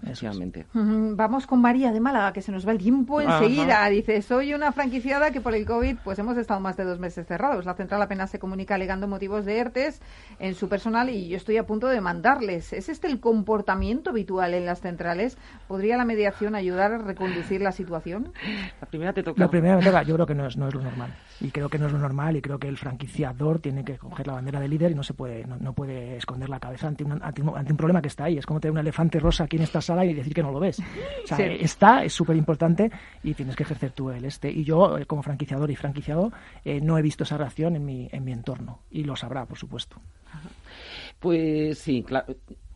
[0.74, 3.86] Vamos con María de Málaga, que se nos va el tiempo enseguida.
[3.88, 7.28] Dice, soy una franquiciada que por el COVID, pues hemos estado más de dos meses
[7.28, 7.64] cerrados.
[7.64, 10.00] La central apenas se comunica alegando motivos de ERTES
[10.40, 12.72] en su personal y yo estoy a punto de mandarles.
[12.72, 15.38] ¿Es este el comportamiento habitual en las centrales?
[15.68, 18.15] ¿Podría la mediación ayudar a reconducir la situación?
[18.80, 19.40] La primera te toca.
[19.40, 21.14] La primera me toca, yo creo que no es, no es lo normal.
[21.40, 24.26] Y creo que no es lo normal y creo que el franquiciador tiene que coger
[24.26, 27.22] la bandera de líder y no se puede, no, puede esconder la cabeza ante un,
[27.22, 28.38] ante, un, problema que está ahí.
[28.38, 30.60] Es como tener un elefante rosa aquí en esta sala y decir que no lo
[30.60, 30.80] ves.
[30.80, 32.90] O sea, está, es súper importante
[33.22, 34.50] y tienes que ejercer tú el este.
[34.50, 36.32] Y yo, eh, como franquiciador y franquiciado,
[36.64, 38.80] eh, no he visto esa reacción en mi, en mi entorno.
[38.90, 40.00] Y lo sabrá, por supuesto.
[41.18, 42.26] Pues sí, claro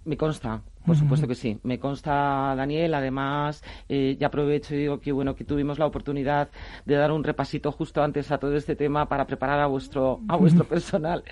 [0.05, 1.59] me consta, por supuesto que sí.
[1.63, 2.95] Me consta, Daniel.
[2.95, 6.49] Además, eh, ya aprovecho y digo que bueno que tuvimos la oportunidad
[6.85, 10.37] de dar un repasito justo antes a todo este tema para preparar a vuestro a
[10.37, 11.23] vuestro personal,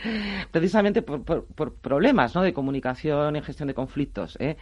[0.51, 2.43] precisamente por, por, problemas, ¿no?
[2.43, 4.37] De comunicación y gestión de conflictos.
[4.41, 4.57] ¿eh?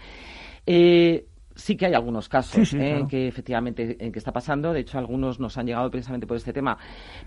[0.66, 1.26] Eh,
[1.56, 2.98] sí que hay algunos casos ¿eh?
[2.98, 4.72] en que efectivamente en que está pasando.
[4.72, 6.78] De hecho, algunos nos han llegado precisamente por este tema.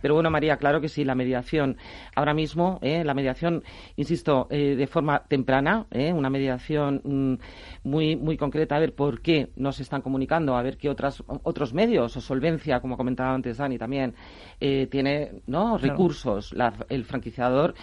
[0.01, 1.77] Pero bueno, María, claro que sí, la mediación
[2.15, 3.03] ahora mismo, ¿eh?
[3.03, 3.63] la mediación,
[3.95, 9.49] insisto, eh, de forma temprana, una mediación mm, muy muy concreta, a ver por qué
[9.55, 13.77] nos están comunicando, a ver qué otras, otros medios o solvencia, como comentaba antes Dani
[13.77, 14.13] también,
[14.59, 16.53] tiene no recursos.
[16.89, 17.73] el franquiciador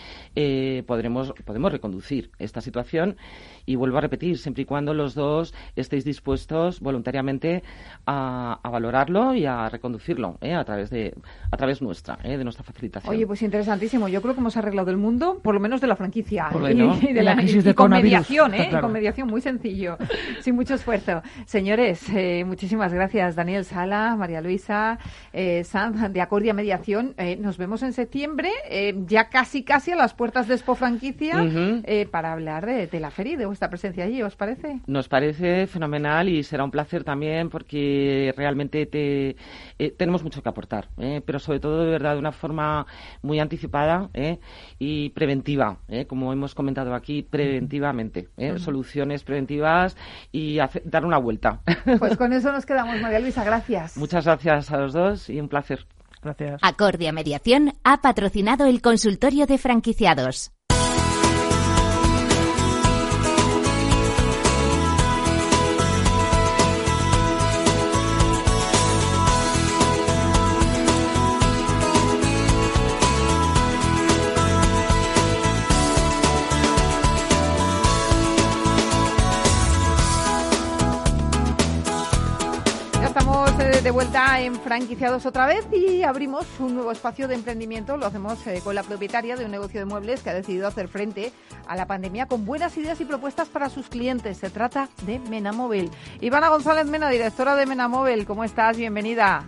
[0.86, 3.16] podremos podemos reconducir esta situación
[3.64, 6.35] y vuelvo a repetir, siempre y cuando los dos estéis dispuestos
[6.80, 7.62] voluntariamente
[8.06, 10.54] a, valorarlo y a reconducirlo ¿eh?
[10.54, 11.14] a través de
[11.50, 12.36] a través nuestra, ¿eh?
[12.36, 13.14] de nuestra facilitación.
[13.14, 14.08] Oye, pues interesantísimo.
[14.08, 17.22] Yo creo que hemos arreglado el mundo, por lo menos de la franquicia y, de
[17.22, 18.70] la, crisis de con mediación, ¿eh?
[18.80, 19.96] con mediación muy sencillo,
[20.40, 21.22] sin mucho esfuerzo.
[21.46, 24.98] Señores, eh, muchísimas gracias, Daniel Sala, María Luisa,
[25.32, 27.14] eh, Sanz de Acordia Mediación.
[27.18, 28.50] Eh, nos vemos en septiembre,
[29.06, 31.44] ya casi casi a las puertas de Expo Franquicia,
[32.10, 34.80] para hablar de, de la feria y de esta presencia allí, ¿os parece?
[34.86, 39.36] Nos parece fenomenal y será un placer también porque realmente te,
[39.78, 41.22] eh, tenemos mucho que aportar, ¿eh?
[41.24, 42.86] pero sobre todo de verdad de una forma
[43.22, 44.38] muy anticipada ¿eh?
[44.78, 49.96] y preventiva, como hemos comentado aquí, preventivamente, soluciones preventivas
[50.32, 51.60] y dar una vuelta.
[51.98, 53.96] Pues con eso nos quedamos, María Luisa, gracias.
[53.96, 55.86] Muchas gracias a los dos y un placer.
[56.22, 56.60] Gracias.
[56.62, 60.55] Acordia Mediación ha patrocinado el consultorio de franquiciados.
[83.86, 87.96] De vuelta en franquiciados otra vez y abrimos un nuevo espacio de emprendimiento.
[87.96, 90.88] Lo hacemos eh, con la propietaria de un negocio de muebles que ha decidido hacer
[90.88, 91.30] frente
[91.68, 94.38] a la pandemia con buenas ideas y propuestas para sus clientes.
[94.38, 95.88] Se trata de Menamóvil.
[96.20, 98.76] Ivana González Mena, directora de Menamóvil, ¿cómo estás?
[98.76, 99.44] Bienvenida.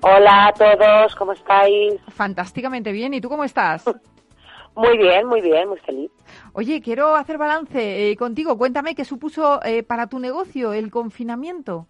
[0.00, 2.00] Hola a todos, ¿cómo estáis?
[2.08, 3.14] Fantásticamente bien.
[3.14, 3.84] ¿Y tú cómo estás?
[4.74, 6.10] Muy bien, muy bien, muy feliz.
[6.52, 8.58] Oye, quiero hacer balance eh, contigo.
[8.58, 11.86] Cuéntame qué supuso eh, para tu negocio el confinamiento.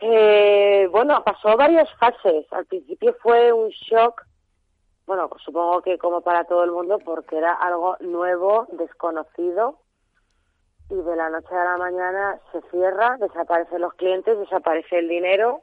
[0.00, 2.46] Eh, bueno, pasó varias fases.
[2.52, 4.24] Al principio fue un shock,
[5.06, 9.80] bueno, supongo que como para todo el mundo, porque era algo nuevo, desconocido,
[10.90, 15.62] y de la noche a la mañana se cierra, desaparecen los clientes, desaparece el dinero,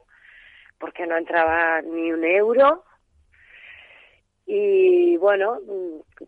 [0.78, 2.84] porque no entraba ni un euro.
[4.48, 5.58] Y bueno,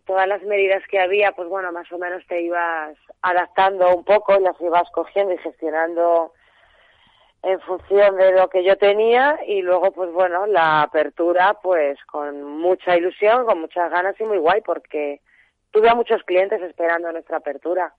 [0.05, 4.37] todas las medidas que había, pues bueno, más o menos te ibas adaptando un poco,
[4.39, 6.33] las ibas cogiendo y gestionando
[7.43, 12.43] en función de lo que yo tenía y luego pues bueno la apertura pues con
[12.43, 15.21] mucha ilusión con muchas ganas y muy guay porque
[15.71, 17.93] tuve a muchos clientes esperando nuestra apertura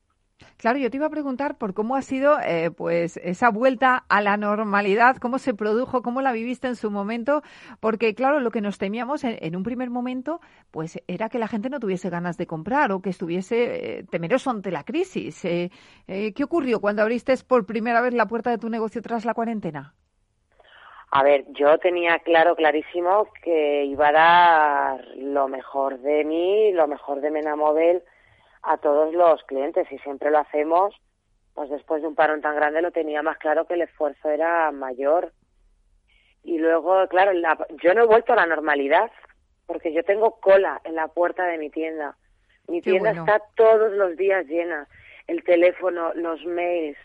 [0.61, 4.21] Claro, yo te iba a preguntar por cómo ha sido eh, pues esa vuelta a
[4.21, 7.41] la normalidad, cómo se produjo, cómo la viviste en su momento,
[7.81, 10.41] porque claro, lo que nos temíamos en, un primer momento
[10.71, 14.51] pues era que la gente no tuviese ganas de comprar o que estuviese eh, temeroso
[14.51, 15.43] ante la crisis.
[15.47, 15.71] Eh,
[16.07, 19.95] ¿Qué ocurrió cuando abriste por primera vez la puerta de tu negocio tras la cuarentena?
[21.11, 26.87] A ver, yo tenía claro, clarísimo que iba a dar lo mejor de mí, lo
[26.87, 28.03] mejor de Menamóvil
[28.63, 30.95] a todos los clientes y siempre lo hacemos,
[31.55, 34.71] pues después de un parón tan grande lo tenía más claro que el esfuerzo era
[34.71, 35.33] mayor.
[36.43, 37.33] Y luego, claro,
[37.83, 39.11] yo no he vuelto a la normalidad
[39.67, 42.17] porque yo tengo cola en la puerta de mi tienda.
[42.67, 44.89] Mi tienda está todos los días llena.
[45.27, 46.99] El teléfono, los mails.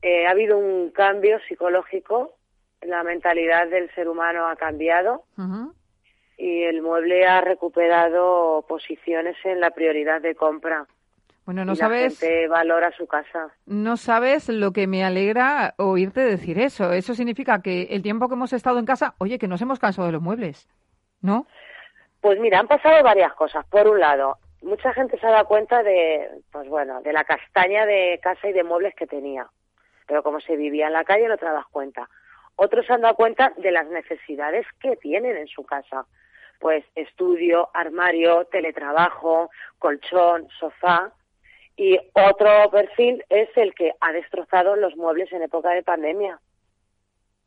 [0.00, 2.34] Eh, ha habido un cambio psicológico.
[2.80, 5.24] La mentalidad del ser humano ha cambiado
[6.36, 10.86] y el mueble ha recuperado posiciones en la prioridad de compra.
[11.44, 12.20] Bueno, no sabes.
[12.20, 13.48] La gente valora su casa.
[13.66, 16.92] No sabes lo que me alegra oírte decir eso.
[16.92, 20.06] Eso significa que el tiempo que hemos estado en casa, oye, que nos hemos cansado
[20.06, 20.68] de los muebles,
[21.20, 21.46] ¿no?
[22.20, 23.66] Pues mira, han pasado varias cosas.
[23.66, 27.86] Por un lado, mucha gente se ha dado cuenta de, pues bueno, de la castaña
[27.86, 29.48] de casa y de muebles que tenía.
[30.06, 32.08] Pero como se vivía en la calle no te das cuenta.
[32.54, 36.06] Otros se han dado cuenta de las necesidades que tienen en su casa
[36.62, 39.50] pues estudio, armario, teletrabajo,
[39.80, 41.12] colchón, sofá.
[41.76, 46.40] Y otro perfil es el que ha destrozado los muebles en época de pandemia.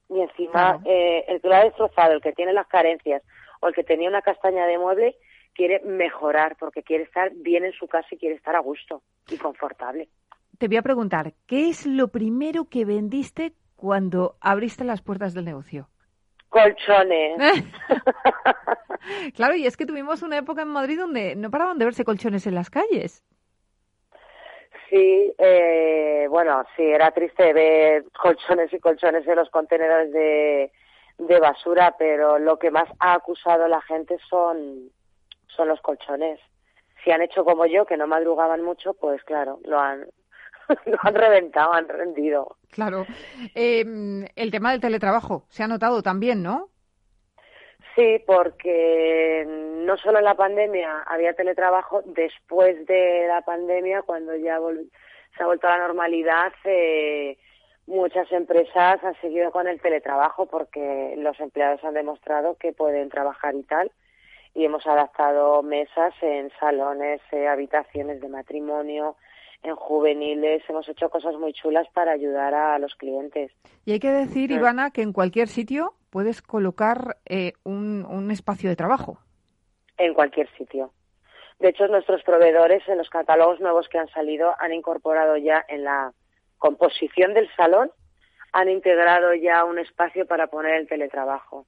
[0.09, 3.23] Y encima, eh, el que lo ha destrozado, el que tiene las carencias
[3.61, 5.15] o el que tenía una castaña de mueble,
[5.53, 9.37] quiere mejorar porque quiere estar bien en su casa y quiere estar a gusto y
[9.37, 10.09] confortable.
[10.57, 15.45] Te voy a preguntar, ¿qué es lo primero que vendiste cuando abriste las puertas del
[15.45, 15.87] negocio?
[16.49, 17.37] Colchones.
[19.35, 22.47] claro, y es que tuvimos una época en Madrid donde no paraban de verse colchones
[22.47, 23.23] en las calles.
[24.89, 30.71] Sí, eh, bueno, sí, era triste ver colchones y colchones en los contenedores de,
[31.17, 34.91] de basura, pero lo que más ha acusado la gente son,
[35.47, 36.39] son los colchones.
[37.03, 40.05] Si han hecho como yo, que no madrugaban mucho, pues claro, lo han,
[40.85, 42.57] lo han reventado, han rendido.
[42.71, 43.05] Claro.
[43.53, 46.69] Em, el tema del teletrabajo se ha notado también, ¿no?
[47.95, 54.59] Sí, porque no solo en la pandemia había teletrabajo, después de la pandemia, cuando ya
[55.37, 57.37] se ha vuelto a la normalidad, eh,
[57.87, 63.55] muchas empresas han seguido con el teletrabajo porque los empleados han demostrado que pueden trabajar
[63.55, 63.91] y tal.
[64.53, 69.15] Y hemos adaptado mesas en salones, eh, habitaciones de matrimonio,
[69.65, 73.51] en juveniles, hemos hecho cosas muy chulas para ayudar a los clientes.
[73.85, 74.51] Y hay que decir.
[74.51, 79.19] Ivana, que en cualquier sitio puedes colocar eh, un, un espacio de trabajo.
[79.97, 80.91] En cualquier sitio.
[81.59, 85.83] De hecho, nuestros proveedores en los catálogos nuevos que han salido han incorporado ya en
[85.83, 86.13] la
[86.57, 87.91] composición del salón,
[88.51, 91.65] han integrado ya un espacio para poner el teletrabajo.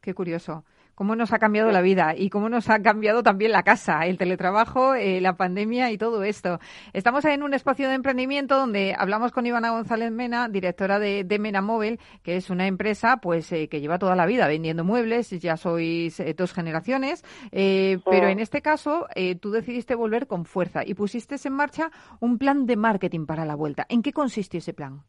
[0.00, 0.64] Qué curioso
[0.98, 4.18] cómo nos ha cambiado la vida y cómo nos ha cambiado también la casa, el
[4.18, 6.58] teletrabajo, eh, la pandemia y todo esto.
[6.92, 11.62] Estamos en un espacio de emprendimiento donde hablamos con Ivana González Mena, directora de, Mena
[11.62, 15.56] Móvil, que es una empresa pues eh, que lleva toda la vida vendiendo muebles, ya
[15.56, 19.06] sois eh, dos generaciones, pero en este caso
[19.40, 23.54] tú decidiste volver con fuerza y pusiste en marcha un plan de marketing para la
[23.54, 23.86] vuelta.
[23.88, 25.04] ¿En qué consistió ese plan?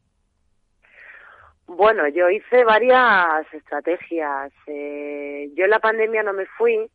[1.72, 4.52] Bueno, yo hice varias estrategias.
[4.66, 6.90] Eh, yo en la pandemia no me fui,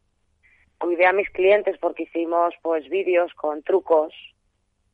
[0.78, 4.13] cuidé a mis clientes porque hicimos pues vídeos con trucos,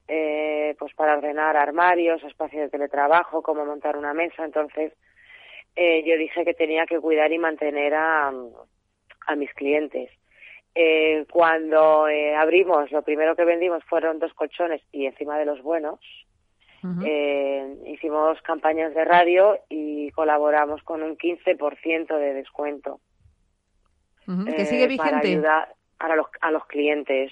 [0.07, 4.45] eh, pues para ordenar armarios, espacios de teletrabajo, cómo montar una mesa.
[4.45, 4.93] Entonces,
[5.75, 8.31] eh, yo dije que tenía que cuidar y mantener a,
[9.25, 10.11] a mis clientes.
[10.75, 15.63] Eh, cuando eh, abrimos, lo primero que vendimos fueron dos colchones y encima de los
[15.63, 15.99] buenos,
[17.05, 22.99] eh, hicimos campañas de radio y colaboramos con un 15% de descuento.
[24.25, 25.11] ¿Que sigue vigente?
[25.11, 27.31] Para ayudar a los, a los clientes.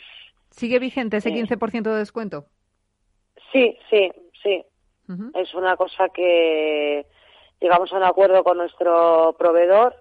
[0.51, 2.45] ¿Sigue vigente ese 15% de descuento?
[3.51, 4.11] Sí, sí,
[4.43, 4.63] sí.
[5.33, 7.05] Es una cosa que
[7.59, 9.95] llegamos a un acuerdo con nuestro proveedor.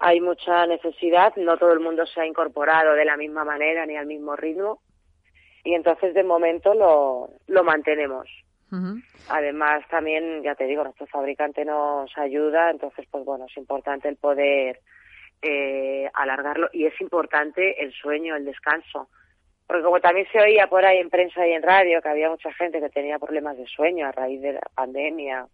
[0.00, 3.96] Hay mucha necesidad, no todo el mundo se ha incorporado de la misma manera ni
[3.96, 4.82] al mismo ritmo.
[5.62, 8.28] Y entonces, de momento, lo, lo mantenemos.
[9.30, 14.16] Además, también, ya te digo, nuestro fabricante nos ayuda, entonces, pues bueno, es importante el
[14.16, 14.80] poder
[15.40, 19.08] eh, alargarlo y es importante el sueño, el descanso.
[19.66, 22.52] Porque como también se oía por ahí en prensa y en radio que había mucha
[22.54, 25.46] gente que tenía problemas de sueño a raíz de la pandemia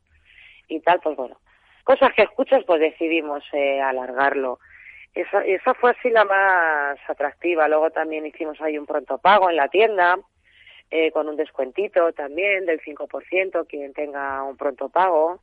[0.68, 1.36] y tal, pues bueno,
[1.82, 4.60] cosas que escuchas, pues decidimos eh, alargarlo.
[5.14, 7.68] Esa, esa fue así la más atractiva.
[7.68, 10.16] Luego también hicimos ahí un pronto pago en la tienda
[10.96, 15.40] eh, con un descuentito también del 5%, quien tenga un pronto pago.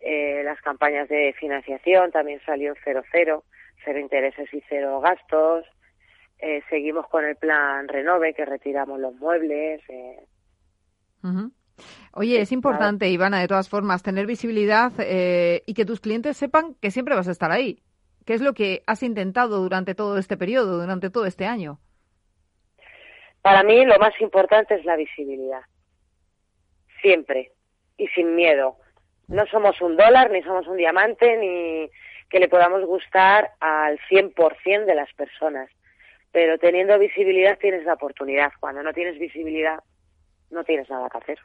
[0.00, 3.44] Eh, las campañas de financiación también salió cero cero,
[3.84, 5.64] cero intereses y cero gastos.
[6.40, 9.80] Eh, seguimos con el plan Renove, que retiramos los muebles.
[9.88, 10.26] Eh.
[12.12, 16.74] Oye, es importante, Ivana, de todas formas, tener visibilidad eh, y que tus clientes sepan
[16.74, 17.80] que siempre vas a estar ahí.
[18.26, 21.78] ¿Qué es lo que has intentado durante todo este periodo, durante todo este año?
[23.42, 25.62] Para mí lo más importante es la visibilidad.
[27.00, 27.52] Siempre.
[27.96, 28.76] Y sin miedo.
[29.28, 31.90] No somos un dólar, ni somos un diamante, ni
[32.28, 35.70] que le podamos gustar al 100% de las personas.
[36.32, 38.52] Pero teniendo visibilidad tienes la oportunidad.
[38.60, 39.80] Cuando no tienes visibilidad,
[40.50, 41.38] no tienes nada que hacer.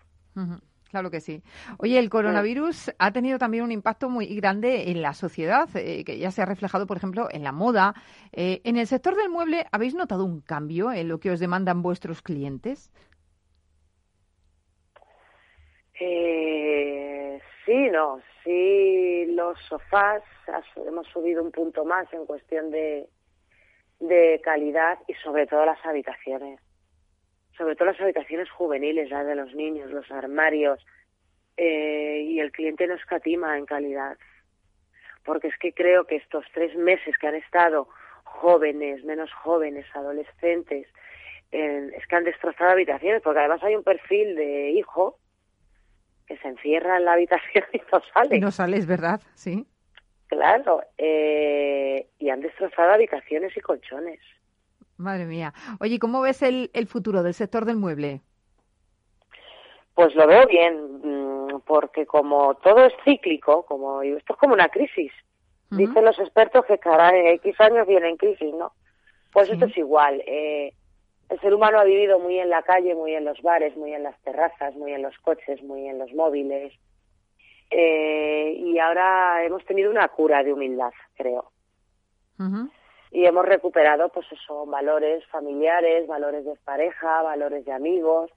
[0.96, 1.44] Claro que sí.
[1.78, 6.18] Oye, el coronavirus ha tenido también un impacto muy grande en la sociedad, eh, que
[6.18, 7.94] ya se ha reflejado, por ejemplo, en la moda.
[8.32, 11.82] Eh, en el sector del mueble, ¿habéis notado un cambio en lo que os demandan
[11.82, 12.94] vuestros clientes?
[16.00, 18.22] Eh, sí, no.
[18.46, 20.24] Sí, los sofás
[20.88, 23.10] hemos subido un punto más en cuestión de,
[24.00, 26.62] de calidad y sobre todo las habitaciones
[27.58, 30.86] sobre todo las habitaciones juveniles, las de los niños, los armarios,
[31.58, 34.18] eh, y el cliente no escatima en calidad.
[35.24, 37.88] Porque es que creo que estos tres meses que han estado
[38.24, 40.88] jóvenes, menos jóvenes, adolescentes,
[41.52, 45.18] es que han destrozado habitaciones, porque además hay un perfil de hijo
[46.28, 48.40] que se encierra en la habitación y no sale.
[48.40, 49.66] No sale, es verdad, sí.
[50.28, 54.20] Claro, eh, y han destrozado habitaciones y colchones.
[54.98, 55.54] Madre mía.
[55.80, 58.22] Oye, ¿cómo ves el, el futuro del sector del mueble?
[59.94, 64.70] Pues lo veo bien, mm, porque como todo es cíclico, como esto es como una
[64.70, 65.12] crisis.
[65.72, 68.72] Dicen los expertos que cada X años viene en crisis, ¿no?
[69.34, 70.22] Pues esto es igual.
[70.26, 70.74] Eh,
[71.28, 74.04] el ser humano ha vivido muy en la calle, muy en los bares, muy en
[74.04, 76.74] las terrazas, muy en los coches, muy en los móviles.
[77.72, 81.52] Eh, y ahora hemos tenido una cura de humildad, creo.
[83.12, 88.32] Y hemos recuperado, pues eso, valores familiares, valores de pareja, valores de amigos.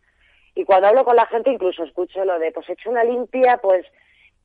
[0.55, 3.59] Y cuando hablo con la gente, incluso escucho lo de, pues he hecho una limpia,
[3.59, 3.87] pues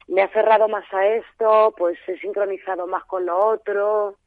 [0.07, 4.17] me he aferrado más a esto, pues he sincronizado más con lo otro.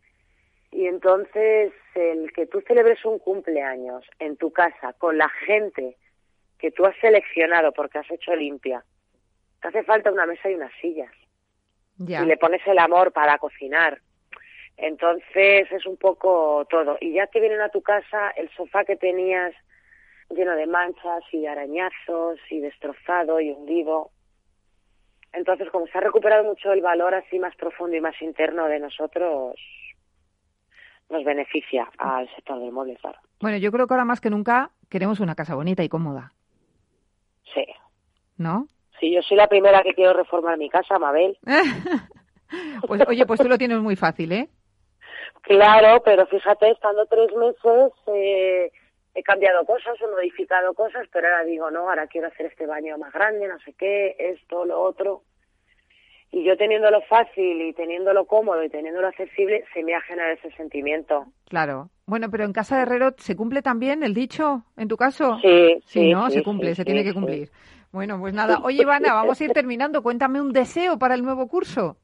[0.70, 5.96] Y entonces el que tú celebres un cumpleaños en tu casa con la gente
[6.58, 8.84] que tú has seleccionado porque has hecho limpia,
[9.60, 11.12] te hace falta una mesa y unas sillas.
[11.98, 14.00] Y le pones el amor para cocinar.
[14.76, 16.98] Entonces es un poco todo.
[17.00, 19.54] Y ya que vienen a tu casa, el sofá que tenías
[20.30, 24.10] lleno de manchas y arañazos y destrozado y hundido.
[25.32, 28.80] Entonces, como se ha recuperado mucho el valor así más profundo y más interno de
[28.80, 29.54] nosotros,
[31.10, 33.18] nos beneficia al sector del mueble, claro.
[33.40, 36.32] Bueno, yo creo que ahora más que nunca queremos una casa bonita y cómoda.
[37.54, 37.64] Sí.
[38.38, 38.66] ¿No?
[38.98, 41.38] Sí, yo soy la primera que quiero reformar mi casa, Mabel.
[42.86, 44.48] pues, oye, pues tú lo tienes muy fácil, ¿eh?
[45.42, 48.70] Claro, pero fíjate, estando tres meses eh,
[49.14, 52.98] he cambiado cosas, he modificado cosas, pero ahora digo, no, ahora quiero hacer este baño
[52.98, 55.22] más grande, no sé qué, esto, lo otro.
[56.32, 60.50] Y yo teniéndolo fácil y teniéndolo cómodo y teniéndolo accesible, se me ha generado ese
[60.56, 61.24] sentimiento.
[61.48, 61.88] Claro.
[62.06, 65.38] Bueno, pero en casa de Herrero, ¿se cumple también el dicho, en tu caso?
[65.40, 66.12] Sí, sí.
[66.12, 66.28] ¿no?
[66.28, 67.50] se cumple, se tiene que cumplir.
[67.92, 68.60] Bueno, pues nada.
[68.62, 70.02] Oye, Ivana, vamos a ir terminando.
[70.02, 71.96] Cuéntame un deseo para el nuevo curso.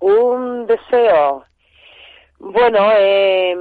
[0.00, 1.44] Un deseo.
[2.44, 3.56] Bueno, eh,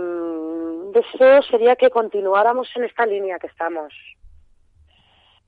[0.92, 3.94] deseo sería que continuáramos en esta línea que estamos.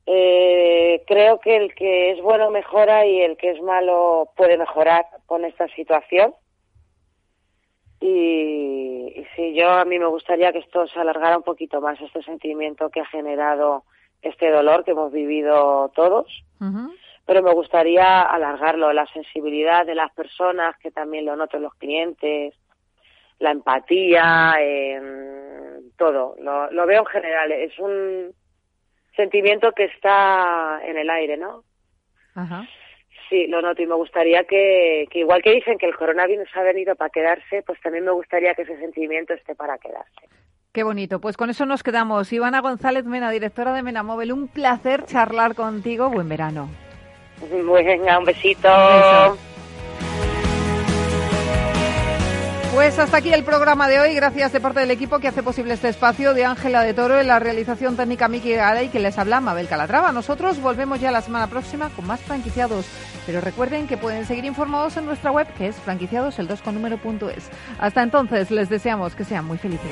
[0.05, 5.07] Eh, creo que el que es bueno mejora y el que es malo puede mejorar
[5.25, 6.35] con esta situación.
[7.99, 11.99] Y, y sí, yo a mí me gustaría que esto se alargara un poquito más,
[12.01, 13.83] este sentimiento que ha generado
[14.21, 16.27] este dolor que hemos vivido todos.
[17.25, 22.53] Pero me gustaría alargarlo, la sensibilidad de las personas, que también lo noten los clientes,
[23.43, 24.55] la empatía,
[25.97, 26.35] todo.
[26.39, 27.51] Lo, lo veo en general.
[27.51, 28.33] Es un
[29.15, 31.63] sentimiento que está en el aire, ¿no?
[32.35, 32.65] Ajá.
[33.29, 36.63] Sí, lo noto y me gustaría que, que, igual que dicen que el coronavirus ha
[36.63, 40.27] venido para quedarse, pues también me gustaría que ese sentimiento esté para quedarse.
[40.71, 41.19] Qué bonito.
[41.19, 42.31] Pues con eso nos quedamos.
[42.33, 46.09] Ivana González Mena, directora de Menamóvil, un placer charlar contigo.
[46.09, 46.69] Buen verano.
[47.51, 48.69] Venga, un besito.
[52.73, 54.15] Pues hasta aquí el programa de hoy.
[54.15, 57.27] Gracias de parte del equipo que hace posible este espacio de Ángela de Toro en
[57.27, 58.53] la realización técnica Miki
[58.83, 60.11] y que les habla Mabel Calatrava.
[60.11, 62.87] Nosotros volvemos ya la semana próxima con más franquiciados.
[63.27, 66.81] Pero recuerden que pueden seguir informados en nuestra web que es franquiciadosel2 con
[67.79, 69.91] Hasta entonces les deseamos que sean muy felices.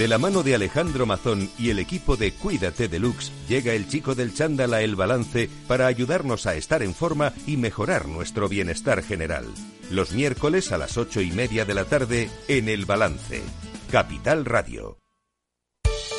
[0.00, 4.14] De la mano de Alejandro Mazón y el equipo de Cuídate Deluxe, llega el chico
[4.14, 9.02] del chándal a El Balance para ayudarnos a estar en forma y mejorar nuestro bienestar
[9.02, 9.44] general.
[9.90, 13.42] Los miércoles a las ocho y media de la tarde en El Balance.
[13.90, 14.96] Capital Radio.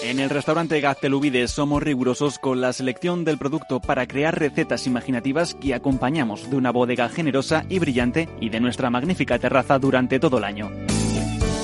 [0.04, 5.56] En el restaurante Gaztelubides somos rigurosos con la selección del producto para crear recetas imaginativas
[5.56, 10.38] que acompañamos de una bodega generosa y brillante y de nuestra magnífica terraza durante todo
[10.38, 10.70] el año.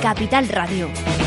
[0.00, 1.19] Capital Radio.